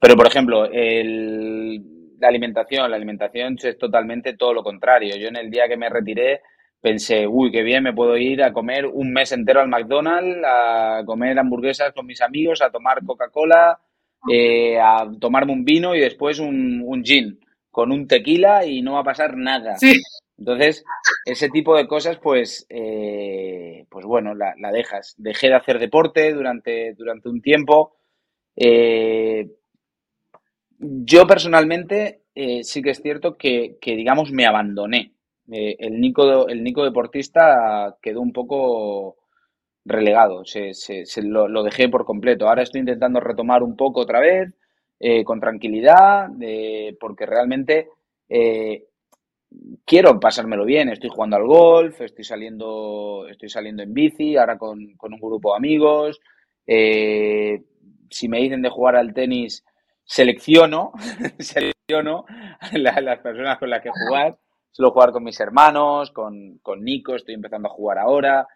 [0.00, 5.16] pero por ejemplo, la alimentación, la alimentación es totalmente todo lo contrario.
[5.16, 6.40] Yo en el día que me retiré,
[6.80, 11.02] pensé, uy, qué bien, me puedo ir a comer un mes entero al McDonald's, a
[11.06, 13.78] comer hamburguesas con mis amigos, a tomar Coca-Cola,
[14.30, 17.38] eh, a tomarme un vino y después un, un, gin
[17.70, 19.76] con un tequila y no va a pasar nada.
[20.38, 20.84] Entonces,
[21.24, 25.14] ese tipo de cosas, pues, eh, pues bueno, la, dejas.
[25.16, 27.96] Dejé de hacer deporte durante, durante un tiempo.
[28.56, 29.50] Eh,
[30.78, 32.22] yo personalmente
[32.62, 35.16] sí que es cierto que, que, digamos, me abandoné
[35.50, 39.16] eh, el, Nico, el Nico deportista quedó un poco
[39.84, 42.48] relegado, se, se, lo, dejé por completo.
[42.48, 44.52] Ahora estoy intentando retomar un poco otra vez,
[44.98, 46.28] eh, con tranquilidad,
[46.98, 47.88] porque realmente
[48.28, 48.84] eh,
[49.84, 50.88] quiero pasármelo bien.
[50.88, 55.56] Estoy jugando al golf, estoy saliendo, estoy saliendo en bici, ahora con, un grupo de
[55.56, 56.20] amigos.
[56.66, 59.64] si me dicen de jugar al tenis,
[60.04, 60.92] selecciono,
[61.38, 62.24] selecciono
[62.72, 64.38] las personas con las que jugar
[64.76, 68.46] suelo jugar con mis hermanos, con, con Nico, estoy empezando a jugar ahora.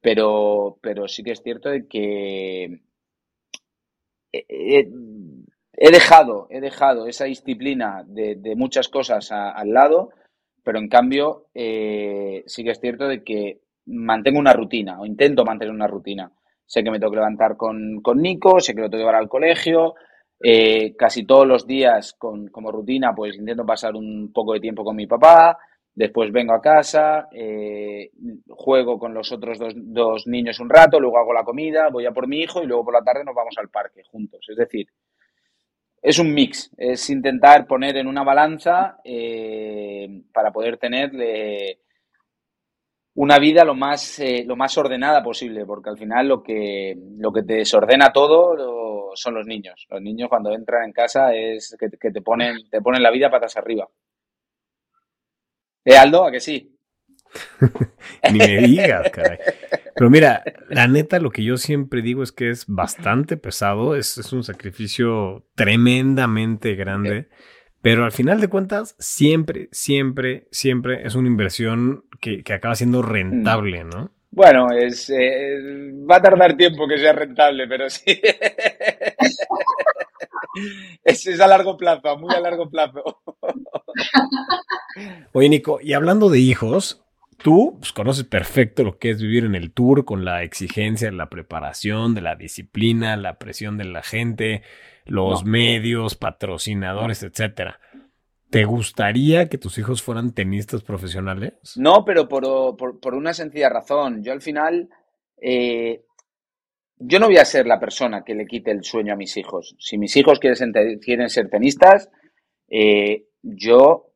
[0.00, 2.80] pero, pero sí que es cierto de que
[4.32, 10.10] he, dejado, he dejado esa disciplina de, muchas cosas al lado,
[10.68, 15.42] pero en cambio eh, sí que es cierto de que mantengo una rutina o intento
[15.42, 16.30] mantener una rutina.
[16.66, 19.14] Sé que me tengo que levantar con, con Nico, sé que lo tengo que llevar
[19.14, 19.94] al colegio,
[20.38, 24.84] eh, casi todos los días con, como rutina pues intento pasar un poco de tiempo
[24.84, 25.56] con mi papá,
[25.94, 28.10] después vengo a casa, eh,
[28.50, 32.12] juego con los otros dos, dos, niños un rato, luego hago la comida, voy a
[32.12, 34.44] por mi hijo y luego por la tarde nos vamos al parque juntos.
[34.50, 34.88] Es decir,
[36.00, 41.10] es un mix, es intentar poner en una balanza eh, para poder tener
[43.14, 47.32] una vida lo más, eh, lo más ordenada posible, porque al final lo que, lo
[47.32, 49.86] que te desordena todo son los niños.
[49.90, 53.30] Los niños cuando entran en casa es que, que te, ponen, te ponen la vida
[53.30, 53.88] patas arriba.
[55.84, 56.24] ¿Eh, Aldo?
[56.24, 56.77] ¿A que sí?
[58.32, 59.38] Ni me digas, caray.
[59.94, 64.16] Pero mira, la neta, lo que yo siempre digo es que es bastante pesado, es,
[64.32, 67.28] un sacrificio tremendamente grande,
[67.82, 73.84] pero al final de cuentas, siempre, siempre, siempre es una inversión que, acaba siendo rentable,
[73.84, 74.12] ¿no?
[74.30, 78.04] Bueno, es, eh, va a tardar tiempo que sea rentable, pero sí.
[81.04, 83.22] es, es, a largo plazo, muy a largo plazo.
[85.32, 87.07] Oye, Nico, y hablando de hijos,
[87.42, 91.28] tú pues, conoces perfecto lo que es vivir en el tour con la exigencia, la
[91.28, 94.62] preparación, de la disciplina, la presión de la gente,
[95.06, 97.80] los medios, patrocinadores, etcétera.
[98.50, 101.52] ¿Te gustaría que tus hijos fueran tenistas profesionales?
[101.76, 104.22] No, pero por, una sencilla razón.
[104.22, 104.88] Yo al final,
[105.40, 106.02] eh,
[106.96, 109.76] yo no voy a ser la persona que le quite el sueño a mis hijos.
[109.78, 112.10] Si mis hijos quieren, quieren ser tenistas,
[112.68, 114.07] eh, yo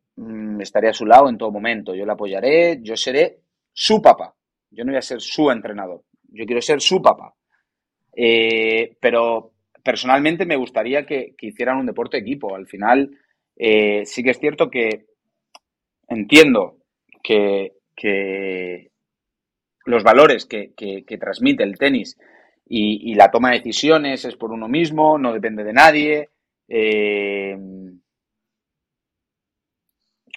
[0.61, 1.95] estaré a su lado en todo momento.
[1.95, 3.41] Yo le apoyaré, yo seré
[3.73, 4.35] su papá.
[4.71, 6.03] Yo no voy a ser su entrenador.
[6.29, 7.35] Yo quiero ser su papá.
[8.15, 12.55] Eh, pero personalmente me gustaría que, hicieran un deporte de equipo.
[12.55, 13.11] Al final,
[13.57, 15.07] eh, sí que es cierto que
[16.09, 16.79] entiendo
[17.23, 17.73] que,
[19.85, 20.73] los valores que,
[21.21, 22.19] transmite el tenis
[22.67, 26.31] y, la toma de decisiones es por uno mismo, no depende de nadie.
[26.69, 27.57] Eh,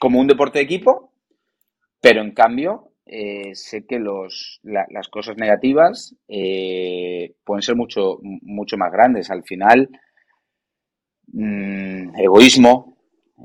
[0.06, 1.12] como un deporte de equipo,
[2.00, 8.78] pero en cambio eh, sé que los, las cosas negativas eh, pueden ser mucho, mucho
[8.78, 9.32] más grandes.
[9.32, 9.90] Al final,
[11.30, 13.00] mm, egoísmo,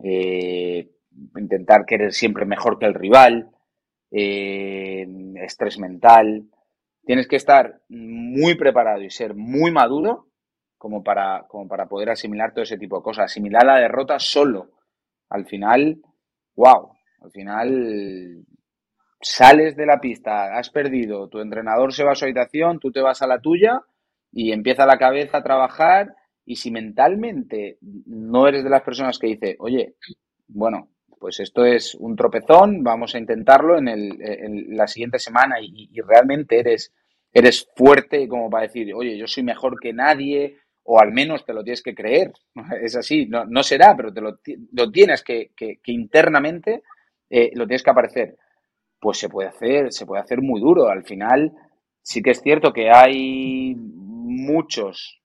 [0.05, 0.91] eh,
[1.35, 3.49] intentar querer siempre mejor que el rival,
[4.11, 6.45] estrés mental.
[7.07, 10.27] Tienes que estar muy preparado y ser muy maduro
[10.77, 13.25] como para, como para poder asimilar todo ese tipo de cosas.
[13.31, 14.73] Asimilar la derrota solo.
[15.31, 16.03] Al final,
[16.57, 18.45] wow, al final
[19.21, 23.01] sales de la pista, has perdido, tu entrenador se va a su habitación, tú te
[23.01, 23.83] vas a la tuya
[24.33, 29.27] y empieza la cabeza a trabajar y si mentalmente no eres de las personas que
[29.27, 29.95] dice, oye,
[30.49, 35.91] bueno, pues esto es un tropezón, vamos a intentarlo en, el, la siguiente semana y,
[35.93, 36.95] y, realmente eres,
[37.31, 40.57] eres fuerte como para decir, oye, yo soy mejor que nadie,
[40.93, 42.33] o al menos te lo tienes que creer.
[42.83, 44.39] Es así, no, no será, pero te lo,
[44.73, 46.83] lo tienes que, que, internamente
[47.31, 48.37] eh, lo tienes que aparecer.
[48.99, 50.89] Pues se puede hacer, se puede hacer muy duro.
[50.89, 51.53] Al final,
[52.03, 55.23] sí que es cierto que hay muchos,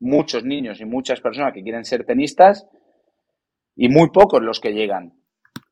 [0.00, 2.66] muchos niños y muchas personas que quieren ser tenistas
[3.76, 5.12] y muy pocos los que llegan,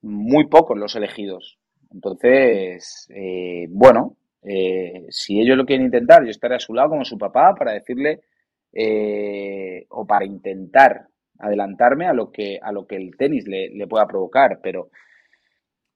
[0.00, 1.58] muy pocos los elegidos.
[1.90, 7.04] Entonces, eh, bueno, eh, si ellos lo quieren intentar, yo estaré a su lado como
[7.04, 8.20] su papá para decirle
[8.76, 11.06] eh, o para intentar
[11.38, 14.90] adelantarme a lo que, a lo que el tenis le, pueda provocar, pero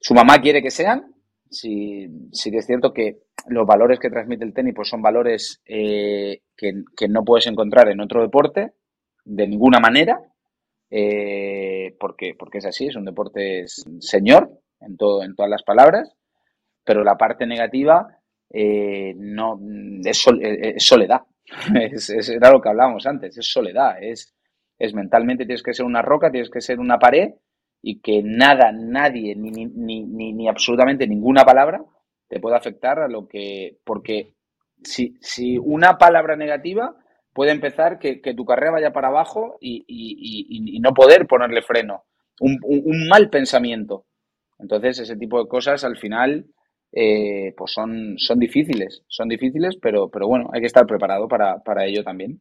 [0.01, 1.13] su mamá quiere que sean.
[1.51, 6.43] Sí, que es cierto que los valores que transmite el tenis pues son valores eh,
[6.57, 8.75] que, no puedes encontrar en otro deporte
[9.25, 10.21] de ninguna manera,
[10.91, 13.65] eh, porque, porque es así, es un deporte
[13.99, 14.51] señor
[14.81, 16.15] en, todo, en todas las palabras,
[16.85, 18.07] pero la parte negativa
[18.51, 19.59] no,
[20.05, 20.27] es
[20.79, 21.23] soledad.
[21.75, 24.35] Es, era lo que hablábamos antes, es soledad, es,
[24.79, 27.31] es mentalmente tienes que ser una roca, tienes que ser una pared
[27.83, 29.67] y que nada, nadie, ni, ni,
[30.05, 31.83] ni, ni absolutamente ninguna palabra
[32.29, 34.35] te puede afectar a lo que, porque
[34.83, 36.95] si, si una palabra negativa
[37.33, 42.05] puede empezar que, tu carrera vaya para abajo y, y, no poder ponerle freno,
[42.41, 44.07] un, un, mal pensamiento.
[44.59, 46.47] Entonces, ese tipo de cosas al final
[46.93, 51.63] eh, pues son, son difíciles, son difíciles, pero, pero bueno, hay que estar preparado para,
[51.63, 52.41] para ello también.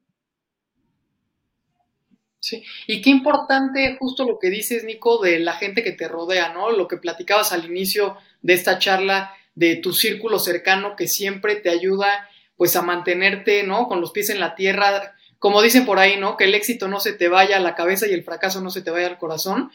[2.40, 6.54] Sí, y qué importante justo lo que dices, Nico, de la gente que te rodea,
[6.54, 6.72] ¿no?
[6.72, 11.70] Lo que platicabas al inicio de esta charla, de tu círculo cercano que siempre te
[11.70, 13.88] ayuda pues a mantenerte, ¿no?
[13.88, 16.38] Con los pies en la tierra, como dicen por ahí, ¿no?
[16.38, 18.82] Que el éxito no se te vaya a la cabeza y el fracaso no se
[18.82, 19.72] te vaya al corazón.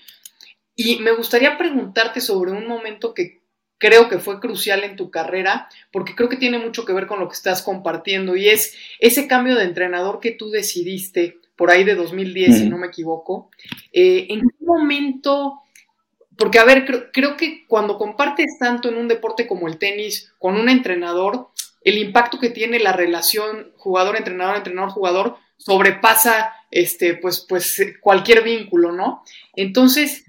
[0.74, 3.41] Y me gustaría preguntarte sobre un momento que
[3.82, 7.18] creo que fue crucial en tu carrera, porque creo que tiene mucho que ver con
[7.18, 11.82] lo que estás compartiendo, y es ese cambio de entrenador que tú decidiste por ahí
[11.82, 13.50] de 2010, si no me equivoco.
[13.92, 15.58] Eh, ¿En qué momento
[16.36, 20.56] porque, a ver, creo, que cuando compartes tanto en un deporte como el tenis con
[20.56, 21.48] un entrenador,
[21.82, 29.24] el impacto que tiene la relación jugador-entrenador, entrenador-jugador, sobrepasa este, pues, pues, cualquier vínculo, ¿no?
[29.54, 30.24] Entonces,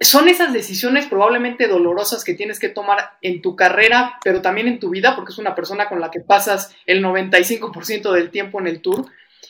[0.00, 4.78] son esas decisiones probablemente dolorosas que tienes que tomar en tu carrera, pero también en
[4.78, 8.68] tu vida, porque es una persona con la que pasas el 95% del tiempo en
[8.68, 9.06] el tour.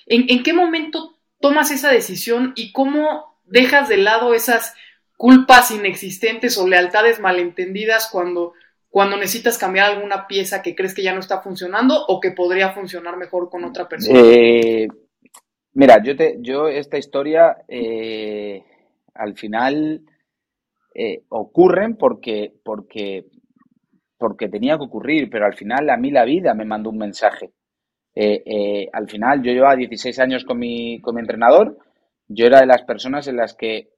[0.06, 4.74] ¿En qué momento tomas esa decisión y cómo dejas de lado esas
[5.16, 8.54] culpas inexistentes o lealtades malentendidas cuando,
[8.88, 12.70] cuando necesitas cambiar alguna pieza que crees que ya no está funcionando o que podría
[12.70, 14.18] funcionar mejor con otra persona?
[14.18, 14.88] Eh,
[15.72, 18.62] mira, yo, te, yo esta historia eh,
[19.14, 20.02] al final
[20.98, 23.26] eh, ocurren porque, porque,
[24.18, 27.52] porque tenía que ocurrir, pero al final a mí la vida me mandó un mensaje.
[28.92, 31.78] al final yo llevaba 16 años con mi, con mi entrenador,
[32.26, 33.90] yo era de las personas en las que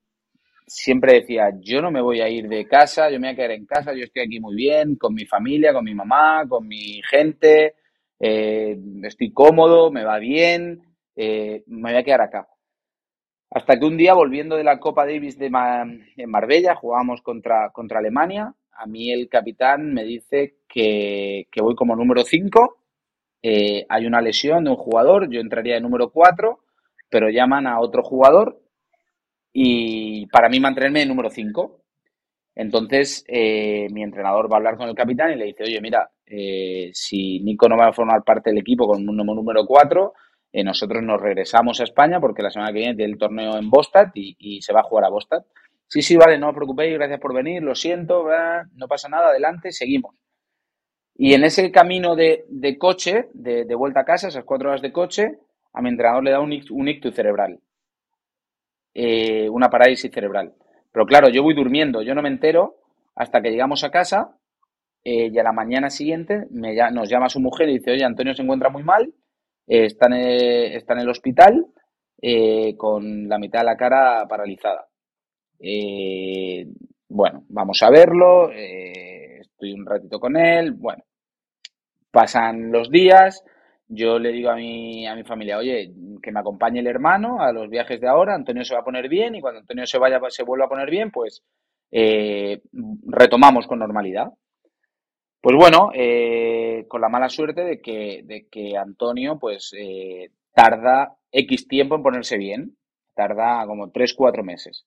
[0.71, 3.51] siempre decía, yo no me voy a ir de casa, yo me voy a quedar
[3.51, 7.03] en casa, yo estoy aquí muy bien, con mi familia, con mi mamá, con mi
[7.03, 7.75] gente,
[8.21, 10.81] eh, estoy cómodo, me va bien,
[11.17, 12.47] eh, me voy a quedar acá.
[13.51, 17.99] Hasta que un día, volviendo de la Copa Davis de en Marbella, jugábamos contra, contra
[17.99, 22.79] Alemania, a mí el capitán me dice que, voy como número 5,
[23.43, 26.61] eh, hay una lesión de un jugador, yo entraría de número 4,
[27.11, 28.61] pero llaman a otro jugador
[29.53, 31.83] y para mí mantenerme en número 5.
[32.55, 36.09] Entonces, eh, mi entrenador va a hablar con el capitán y le dice, oye, mira,
[36.25, 40.13] eh, si Nico no va a formar parte del equipo con un número 4,
[40.53, 43.71] eh, nosotros nos regresamos a España porque la semana que viene tiene el torneo en
[43.71, 45.45] Bostad y, se va a jugar a Bostad.
[45.87, 48.29] Sí, sí, vale, no os preocupéis, gracias por venir, lo siento,
[48.75, 50.15] no pasa nada, adelante, seguimos.
[51.15, 55.39] Y en ese camino de, coche, de, vuelta a casa, esas cuatro horas de coche,
[55.73, 57.61] a mi entrenador le da un, un ictus cerebral.
[58.95, 60.55] Eh, una parálisis cerebral.
[60.93, 62.77] Pero claro, yo voy durmiendo, yo no me entero
[63.15, 64.37] hasta que llegamos a casa
[65.05, 68.35] eh, y a la mañana siguiente me, nos llama su mujer y dice, oye, Antonio
[68.35, 69.13] se encuentra muy mal,
[69.71, 71.67] eh, está, en está, en el, hospital
[72.77, 74.87] con la mitad de la cara paralizada.
[77.09, 81.03] bueno, vamos a verlo, estoy un ratito con él, bueno,
[82.11, 83.43] pasan los días,
[83.93, 85.93] yo le digo a mi, a mi familia, oye,
[86.23, 89.09] que me acompañe el hermano a los viajes de ahora, Antonio se va a poner
[89.09, 91.43] bien y cuando Antonio se vaya, se vuelva a poner bien, pues
[91.91, 92.63] eh,
[93.07, 94.29] retomamos con normalidad.
[95.41, 101.17] Pues bueno, eh, con la mala suerte de que, de que Antonio pues eh, tarda
[101.33, 102.77] X tiempo en ponerse bien,
[103.15, 104.87] tarda como 3, 4 meses.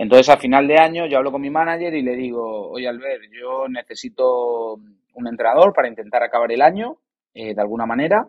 [0.00, 3.24] Entonces, a final de año, yo hablo con mi manager y le digo, oye, Albert,
[3.32, 6.98] yo necesito un entrenador para intentar acabar el año
[7.34, 8.28] eh, de alguna manera.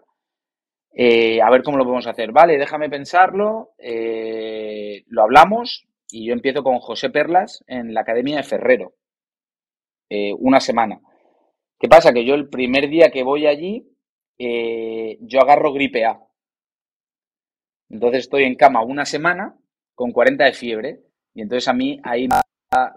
[0.92, 2.32] Eh, a ver cómo lo podemos hacer.
[2.32, 8.38] Vale, déjame pensarlo, eh, lo hablamos y yo empiezo con José Perlas en la Academia
[8.38, 8.94] de Ferrero.
[10.40, 11.00] una semana.
[11.80, 12.14] ¿Qué pasa?
[12.14, 13.88] Que yo el primer día que voy allí,
[14.38, 16.20] yo agarro gripe A.
[17.90, 19.56] Entonces estoy en cama una semana
[19.96, 21.00] con 40 de fiebre
[21.34, 22.28] y entonces a mí ahí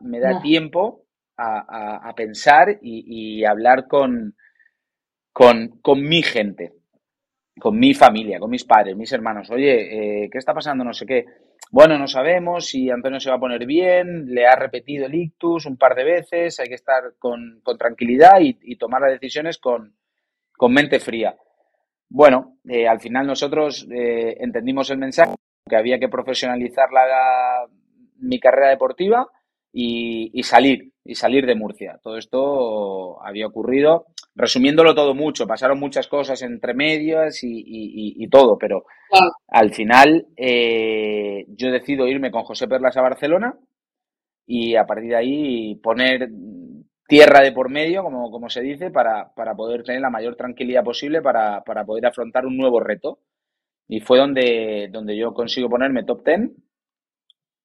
[0.01, 1.07] me da tiempo
[1.37, 4.37] a, pensar y hablar con,
[5.33, 6.75] con, con mi gente,
[7.59, 9.51] con mi familia, con mis padres, mis hermanos.
[9.51, 10.85] Oye, eh, ¿qué está pasando?
[10.85, 11.25] No sé qué.
[11.73, 15.65] Bueno, no sabemos si Antonio se va a poner bien, le ha repetido el ictus
[15.65, 19.97] un par de veces, hay que estar con, tranquilidad y, tomar las decisiones con,
[20.55, 21.35] con mente fría.
[22.11, 25.35] Bueno, eh, al final nosotros eh, entendimos el mensaje
[25.67, 27.67] que había que profesionalizar la,
[28.19, 29.31] mi carrera deportiva
[29.73, 31.99] y, y, salir, y salir de Murcia.
[32.03, 38.85] Todo esto había ocurrido resumiéndolo todo mucho, pasaron muchas cosas entre medias y, todo, pero
[39.49, 43.55] al final eh, yo decido irme con José Perlas a Barcelona
[44.47, 46.31] y a partir de ahí poner
[47.07, 50.83] tierra de por medio, como, como se dice, para, para, poder tener la mayor tranquilidad
[50.83, 53.19] posible para, para, poder afrontar un nuevo reto.
[53.87, 56.55] Y fue donde, donde yo consigo ponerme top ten,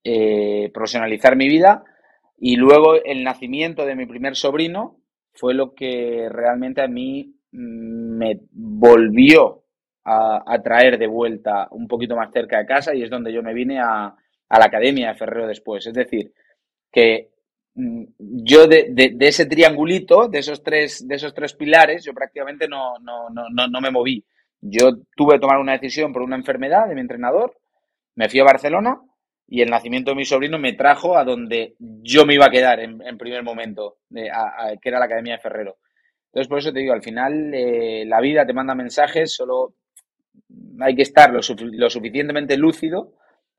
[0.03, 1.85] eh, profesionalizar mi vida
[2.37, 5.01] y luego el nacimiento de mi primer sobrino,
[5.33, 9.63] fue lo que realmente a mí mm, me volvió
[10.09, 13.53] a, traer de vuelta un poquito más cerca de casa y es donde yo me
[13.53, 14.15] vine a,
[14.49, 15.85] la Academia de Ferrero después.
[15.85, 16.31] Es decir,
[16.91, 17.29] que
[17.75, 22.67] mm, yo de, de, ese triangulito, de esos tres, de esos tres pilares, yo prácticamente
[22.67, 24.25] no, no, no, no, me moví.
[24.61, 27.57] Yo tuve que tomar una decisión por una enfermedad de mi entrenador,
[28.15, 28.99] me fui a Barcelona
[29.47, 32.79] y el nacimiento de mi sobrino me trajo a donde yo me iba a quedar
[32.81, 34.27] en, primer momento, que
[34.89, 35.77] era la Academia de Ferrero.
[36.27, 39.75] Entonces, por eso te digo, al final eh, la vida te manda mensajes, solo
[40.79, 43.13] hay que estar lo, suficientemente lúcido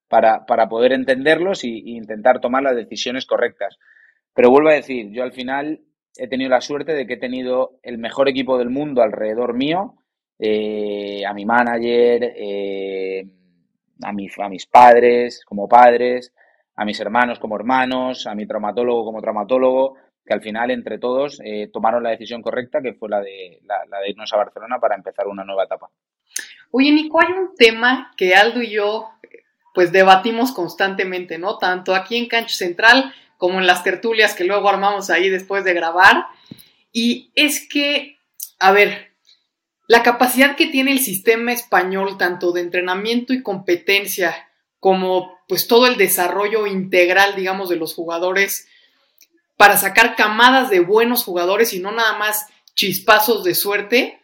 [0.09, 3.79] para, poder entenderlos e intentar tomar las decisiones correctas.
[4.35, 5.81] Pero vuelvo a decir, yo al final
[6.17, 9.95] he tenido la suerte de que he tenido el mejor equipo del mundo alrededor mío,
[10.39, 13.27] eh, a mi manager, eh,
[14.03, 16.33] a, a mis padres como padres,
[16.77, 21.41] a mis hermanos como hermanos, a mi traumatólogo como traumatólogo, que al final entre todos
[21.45, 24.95] eh, tomaron la decisión correcta, que fue la de, la, de irnos a Barcelona para
[24.95, 25.91] empezar una nueva etapa.
[26.71, 29.09] Oye, Nico, hay un tema que Aldo y yo
[29.75, 31.59] pues debatimos constantemente, ¿no?
[31.59, 35.75] Tanto aquí en Cancho Central como en las tertulias que luego armamos ahí después de
[35.75, 36.27] grabar.
[36.93, 38.19] Y es que,
[38.59, 39.08] a ver,
[39.89, 44.49] la capacidad que tiene el sistema español, tanto de entrenamiento y competencia,
[44.81, 48.69] como pues todo el desarrollo integral, digamos, de los jugadores,
[49.57, 54.21] para sacar camadas de buenos jugadores y no nada más chispazos de suerte,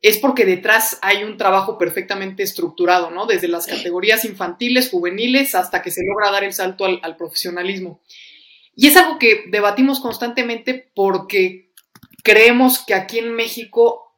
[0.00, 3.26] es porque detrás hay un trabajo perfectamente estructurado, ¿no?
[3.26, 8.00] Desde las categorías infantiles, juveniles, hasta que se logra dar el salto al, al profesionalismo.
[8.76, 11.72] Y es algo que debatimos constantemente porque
[12.22, 14.09] creemos que aquí en México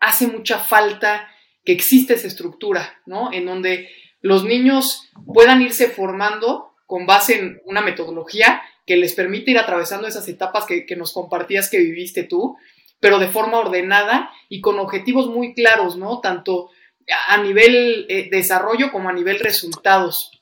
[0.00, 1.28] hace mucha falta
[1.64, 3.32] que exista esa estructura, ¿no?
[3.32, 3.88] En donde
[4.20, 10.08] los niños puedan irse formando con base en una metodología que les permite ir atravesando
[10.08, 12.56] esas etapas que, nos compartías que viviste tú,
[12.98, 16.20] pero de forma ordenada y con objetivos muy claros, ¿no?
[16.20, 16.70] Tanto
[17.28, 20.32] a nivel eh, desarrollo como a nivel resultados.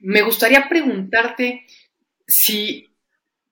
[0.00, 1.66] Me gustaría preguntarte
[2.26, 2.90] si,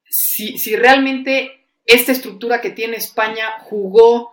[0.09, 4.32] si, realmente esta estructura que tiene España jugó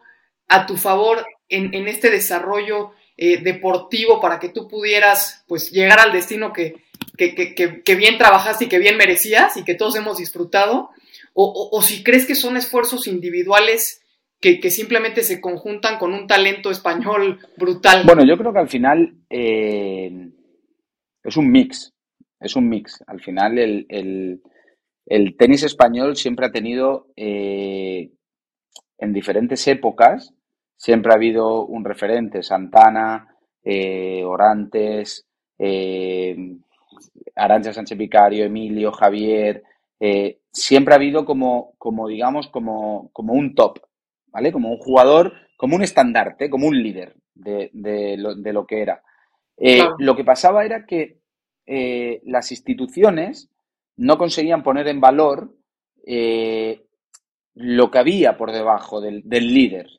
[0.49, 6.11] a tu favor en, este desarrollo eh, deportivo para que tú pudieras pues llegar al
[6.11, 6.83] destino que,
[7.17, 10.89] que, bien trabajaste y que bien merecías y que todos hemos disfrutado,
[11.33, 14.01] o, si crees que son esfuerzos individuales
[14.41, 18.03] que, simplemente se conjuntan con un talento español brutal.
[18.05, 20.31] Bueno, yo creo que al final eh,
[21.23, 21.93] es un mix,
[22.39, 23.03] es un mix.
[23.07, 24.41] Al final el,
[25.37, 28.11] tenis español siempre ha tenido, eh,
[28.97, 30.33] en diferentes épocas,
[30.79, 35.25] siempre ha habido un referente, Santana, eh, Orantes,
[37.35, 39.63] Arancha Sánchez Vicario, Emilio, Javier,
[39.99, 43.79] eh, siempre ha habido como, como digamos, como, como, un top,
[44.27, 44.51] ¿vale?
[44.51, 47.69] Como un jugador, como un estandarte, como un líder de,
[48.17, 49.03] lo, que era.
[49.57, 51.19] Eh, lo que pasaba era que
[51.65, 53.49] eh, las instituciones
[53.97, 55.53] no conseguían poner en valor
[57.55, 59.98] lo que había por debajo del, líder.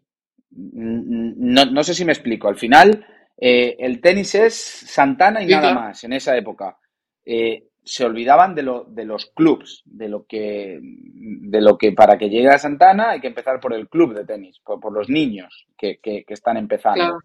[0.73, 2.49] No, no, sé si me explico.
[2.49, 3.07] Al final,
[3.37, 6.77] el tenis es Santana y nada más en esa época.
[7.25, 12.19] Eh, se olvidaban de, lo, de los clubs, de lo, que, de lo que para
[12.19, 15.67] que llegue a Santana hay que empezar por el club de tenis, por, los niños
[15.77, 15.99] que,
[16.29, 17.19] están empezando.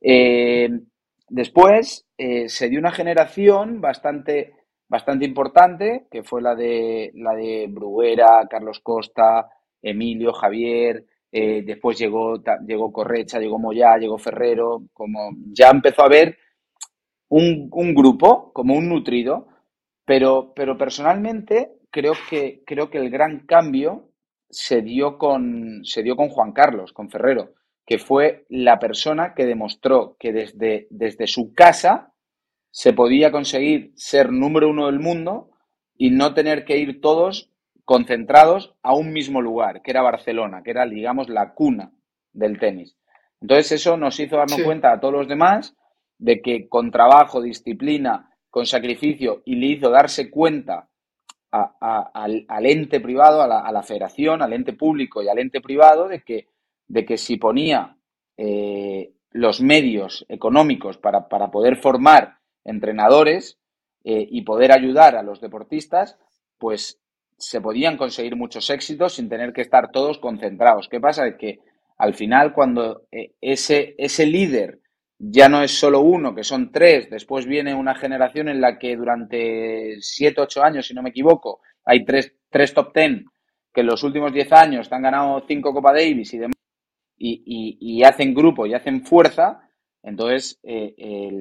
[0.00, 0.68] Eh,
[1.28, 4.54] después eh, se dio una generación bastante,
[4.88, 9.48] bastante importante, que fue la de, la de Bruguera, Carlos Costa,
[9.82, 16.38] Emilio, Javier, después llegó, llegó Correcha, llegó Moyá, llegó Ferrero, como ya empezó a haber
[17.28, 19.48] un, un grupo, como un nutrido,
[20.04, 24.10] pero, pero personalmente creo que, creo que el gran cambio
[24.48, 27.52] se dio, con, se dio con Juan Carlos, con Ferrero,
[27.84, 32.12] que fue la persona que demostró que desde, desde su casa
[32.70, 35.50] se podía conseguir ser número uno del mundo
[35.96, 37.50] y no tener que ir todos
[37.88, 41.90] concentrados a un mismo lugar, que era Barcelona, que era, digamos, la cuna
[42.34, 42.98] del tenis.
[43.40, 45.74] Entonces eso nos hizo darnos cuenta a todos los demás
[46.18, 50.90] de que con trabajo, disciplina, con sacrificio y le hizo darse cuenta
[51.50, 56.48] al, ente privado, a la, federación, al ente público y al ente privado de que,
[56.88, 57.96] de que si ponía
[58.36, 63.58] eh, los medios económicos para, poder formar entrenadores
[64.04, 66.18] eh, y poder ayudar a los deportistas,
[66.58, 67.00] pues
[67.38, 70.88] se podían conseguir muchos éxitos sin tener que estar todos concentrados.
[70.88, 71.36] ¿Qué pasa?
[71.36, 71.60] Que
[71.96, 74.80] al final cuando eh, ese, ese líder
[75.18, 77.08] ya no es solo uno, que son tres.
[77.10, 81.60] Después viene una generación en la que durante siete, ocho años, si no me equivoco,
[81.84, 83.24] hay tres, tres top ten
[83.72, 86.56] que en los últimos diez años han ganado cinco Copa Davis y demás,
[87.16, 89.60] y, hacen grupo y hacen fuerza.
[90.02, 90.94] Entonces, eh,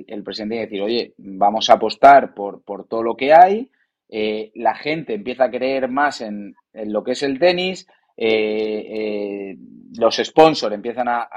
[0.07, 3.69] el, presidente tiene que decir, oye, vamos a apostar por, por todo lo que hay,
[4.09, 9.57] eh, la gente empieza a creer más en, lo que es el tenis, eh, eh,
[9.97, 11.27] los sponsors empiezan a,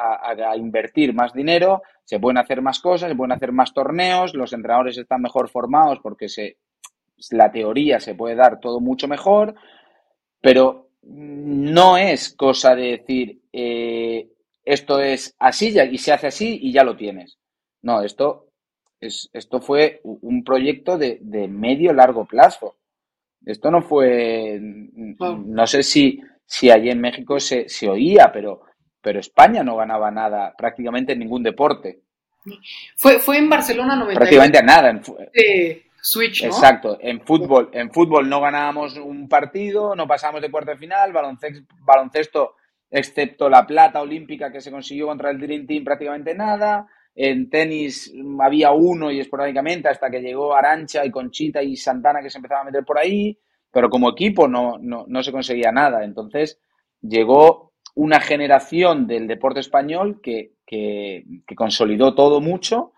[0.56, 4.98] invertir más dinero, se pueden hacer más cosas, se pueden hacer más torneos, los entrenadores
[4.98, 6.58] están mejor formados porque se,
[7.30, 9.54] la teoría se puede dar todo mucho mejor,
[10.40, 13.40] pero no es cosa de decir
[14.64, 17.38] esto es así y se hace así y ya lo tienes.
[17.82, 18.49] No, esto
[19.00, 22.76] es, esto fue un proyecto de, de medio largo plazo.
[23.44, 28.62] Esto no fue, no sé si, si allí en México se, se oía, pero,
[29.00, 32.02] pero España no ganaba nada, prácticamente en ningún deporte.
[32.96, 34.18] Fue, fue en Barcelona 98.
[34.18, 34.90] Prácticamente nada.
[34.90, 35.02] En,
[36.02, 36.98] Switch, Exacto.
[37.00, 41.74] En fútbol, en fútbol no ganábamos un partido, no pasamos de cuarto de final, baloncesto,
[41.80, 42.56] baloncesto,
[42.90, 46.86] excepto la plata olímpica que se consiguió contra el Dream Team, prácticamente nada.
[47.22, 48.10] En tenis
[48.40, 52.62] había uno y esporádicamente hasta que llegó Arancha y Conchita y Santana que se empezaban
[52.62, 53.38] a meter por ahí,
[53.70, 56.02] pero como equipo no, no, se conseguía nada.
[56.02, 56.58] Entonces
[57.02, 62.92] llegó una generación del deporte español que, que, consolidó todo mucho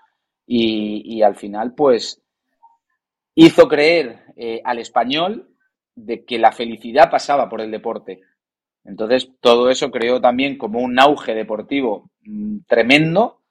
[0.46, 2.22] y, al final pues
[3.34, 5.48] hizo creer eh, al español
[5.96, 8.20] de que la felicidad pasaba por el deporte.
[8.84, 13.41] Entonces todo eso creó también como un auge deportivo mm, tremendo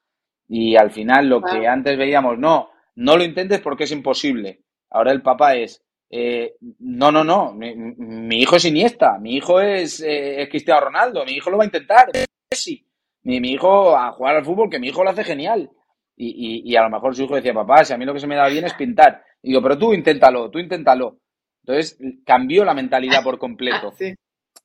[0.53, 4.63] y al final lo que antes veíamos, no, no lo intentes porque es imposible.
[4.89, 10.03] Ahora el papá es, eh, no, no, no, mi, hijo es Iniesta, mi hijo es,
[10.05, 12.11] eh, Cristiano Ronaldo, mi hijo lo va a intentar,
[12.51, 12.85] Messi.
[13.23, 15.71] Mi, mi hijo a jugar al fútbol, que mi hijo lo hace genial.
[16.17, 18.27] Y, y, a lo mejor su hijo decía, papá, si a mí lo que se
[18.27, 19.23] me da bien es pintar.
[19.41, 21.17] Y digo, pero tú inténtalo, tú inténtalo.
[21.63, 23.93] Entonces cambió la mentalidad por completo.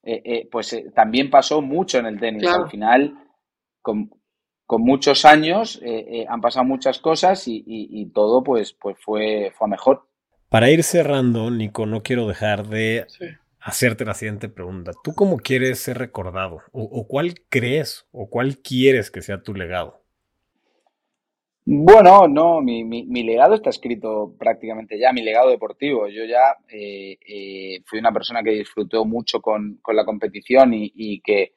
[0.09, 2.47] Eh, pues también pasó mucho en el tenis.
[2.47, 3.12] Al final,
[3.82, 4.09] con,
[4.66, 9.68] con muchos años eh, eh, han pasado muchas cosas y, todo pues, pues fue, fue
[9.68, 10.06] mejor.
[10.48, 13.06] Para ir cerrando, Nico, no quiero dejar de
[13.60, 14.92] hacerte la siguiente pregunta.
[15.02, 16.62] ¿Tú cómo quieres ser recordado?
[16.72, 20.02] ¿O, cuál crees o cuál quieres que sea tu legado?
[21.68, 26.06] Bueno, no, mi, mi, legado está escrito prácticamente ya, mi legado deportivo.
[26.06, 31.56] Yo ya eh, fui una persona que disfrutó mucho con, la competición y que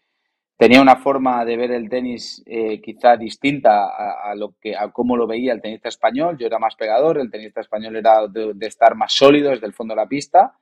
[0.60, 3.86] tenía una forma de ver el tenis eh, quizá distinta
[4.22, 6.38] a, lo que a cómo lo veía el tenista español.
[6.38, 9.94] Yo era más pegador, el tenista español era de, estar más sólido desde el fondo
[9.94, 10.60] de la pista,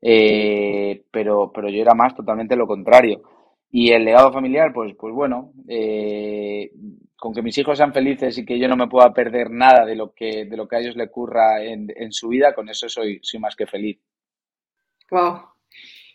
[0.00, 3.24] eh, pero, pero yo era más totalmente lo contrario.
[3.70, 6.70] Y el legado familiar, pues, pues bueno, eh,
[7.14, 9.96] con que mis hijos sean felices y que yo no me pueda perder nada de
[9.96, 12.88] lo que, de lo que a ellos le ocurra en, en su vida, con eso
[12.88, 14.00] soy, soy más que feliz.
[15.10, 15.55] Wow,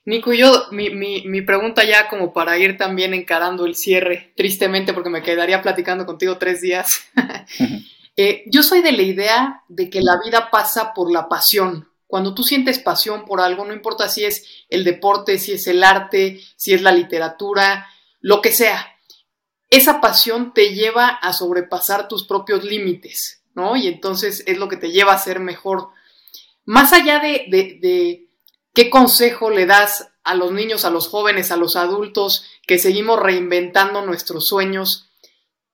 [0.03, 4.93] Nico, yo, mi, mi, mi, pregunta ya como para ir también encarando el cierre, tristemente
[4.93, 7.09] porque me quedaría platicando contigo tres días.
[8.17, 11.89] Eh, yo soy de la idea de que la vida pasa por la pasión.
[12.07, 15.81] Cuando tú sientes pasión por algo, no importa si es el deporte, si es el
[15.81, 17.87] arte, si es la literatura,
[18.19, 18.97] lo que sea,
[19.69, 23.77] esa pasión te lleva a sobrepasar tus propios límites, ¿no?
[23.77, 25.87] Y entonces es lo que te lleva a ser mejor.
[26.65, 28.27] Más allá de, de
[28.73, 33.19] ¿Qué consejo le das a los niños, a los jóvenes, a los adultos que seguimos
[33.19, 35.11] reinventando nuestros sueños?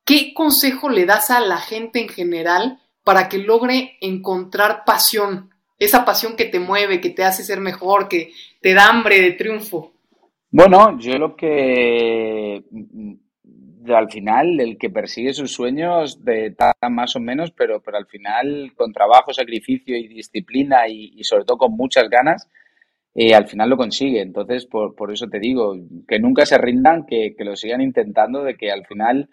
[0.04, 5.52] ¿Qué consejo le das a la gente en general para que logre encontrar pasión?
[5.78, 8.32] Esa pasión que te mueve, que te hace ser mejor, que
[8.62, 9.94] te da hambre de triunfo.
[10.50, 12.64] Bueno, yo lo que
[13.90, 16.56] al final el que persigue sus sueños de
[16.90, 21.58] más o menos, pero, pero al final con trabajo, sacrificio y disciplina y sobre todo
[21.58, 22.50] con muchas ganas,
[23.20, 24.22] eh, al final lo consigue.
[24.22, 25.76] Entonces, por, por, eso te digo,
[26.08, 29.28] que nunca se rindan, que, lo sigan intentando, de que al final,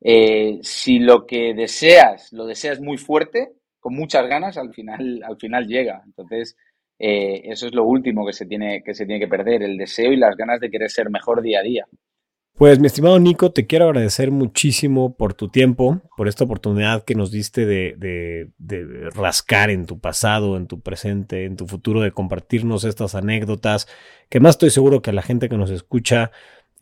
[0.00, 5.36] eh, si lo que deseas, lo deseas muy fuerte, con muchas ganas, al final, al
[5.36, 6.02] final llega.
[6.04, 6.56] Entonces,
[6.98, 10.12] eh, eso es lo último que se, tiene, que se tiene que perder, el deseo
[10.12, 11.86] y las ganas de querer ser mejor día a día.
[12.58, 17.14] Pues mi estimado Nico, te quiero agradecer muchísimo por tu tiempo, por esta oportunidad que
[17.14, 18.50] nos diste de,
[19.14, 23.86] rascar en tu pasado, en tu presente, en tu futuro, de compartirnos estas anécdotas,
[24.28, 26.32] que más estoy seguro que a la gente que nos escucha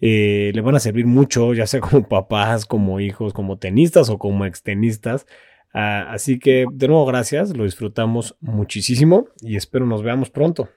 [0.01, 4.17] eh, le van a servir mucho, ya sea como papás, como hijos, como tenistas o
[4.17, 5.27] como extenistas.
[5.75, 10.71] Ah, así que de nuevo gracias, lo disfrutamos muchísimo y espero nos veamos pronto.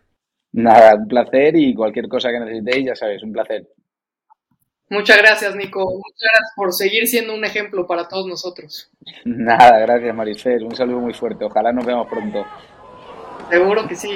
[0.51, 3.65] Nada, un placer y cualquier cosa que necesitéis, ya sabes, un placer.
[4.89, 5.81] Muchas gracias, Nico.
[5.81, 8.89] Muchas gracias por seguir siendo un ejemplo para todos nosotros.
[9.23, 10.63] Nada, gracias, Maricel.
[10.63, 11.45] Un saludo muy fuerte.
[11.45, 12.45] Ojalá nos veamos pronto.
[13.49, 14.15] Seguro que sí.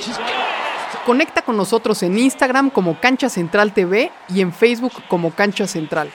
[1.05, 6.09] Conecta con nosotros en Instagram como Cancha Central TV y en Facebook como Cancha Central.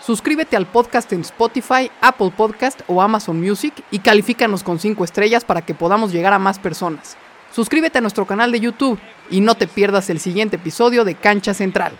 [0.00, 5.44] Suscríbete al podcast en Spotify, Apple Podcast o Amazon Music y califícanos con 5 estrellas
[5.44, 7.16] para que podamos llegar a más personas.
[7.52, 8.98] Suscríbete a nuestro canal de YouTube
[9.30, 11.98] y no te pierdas el siguiente episodio de Cancha Central.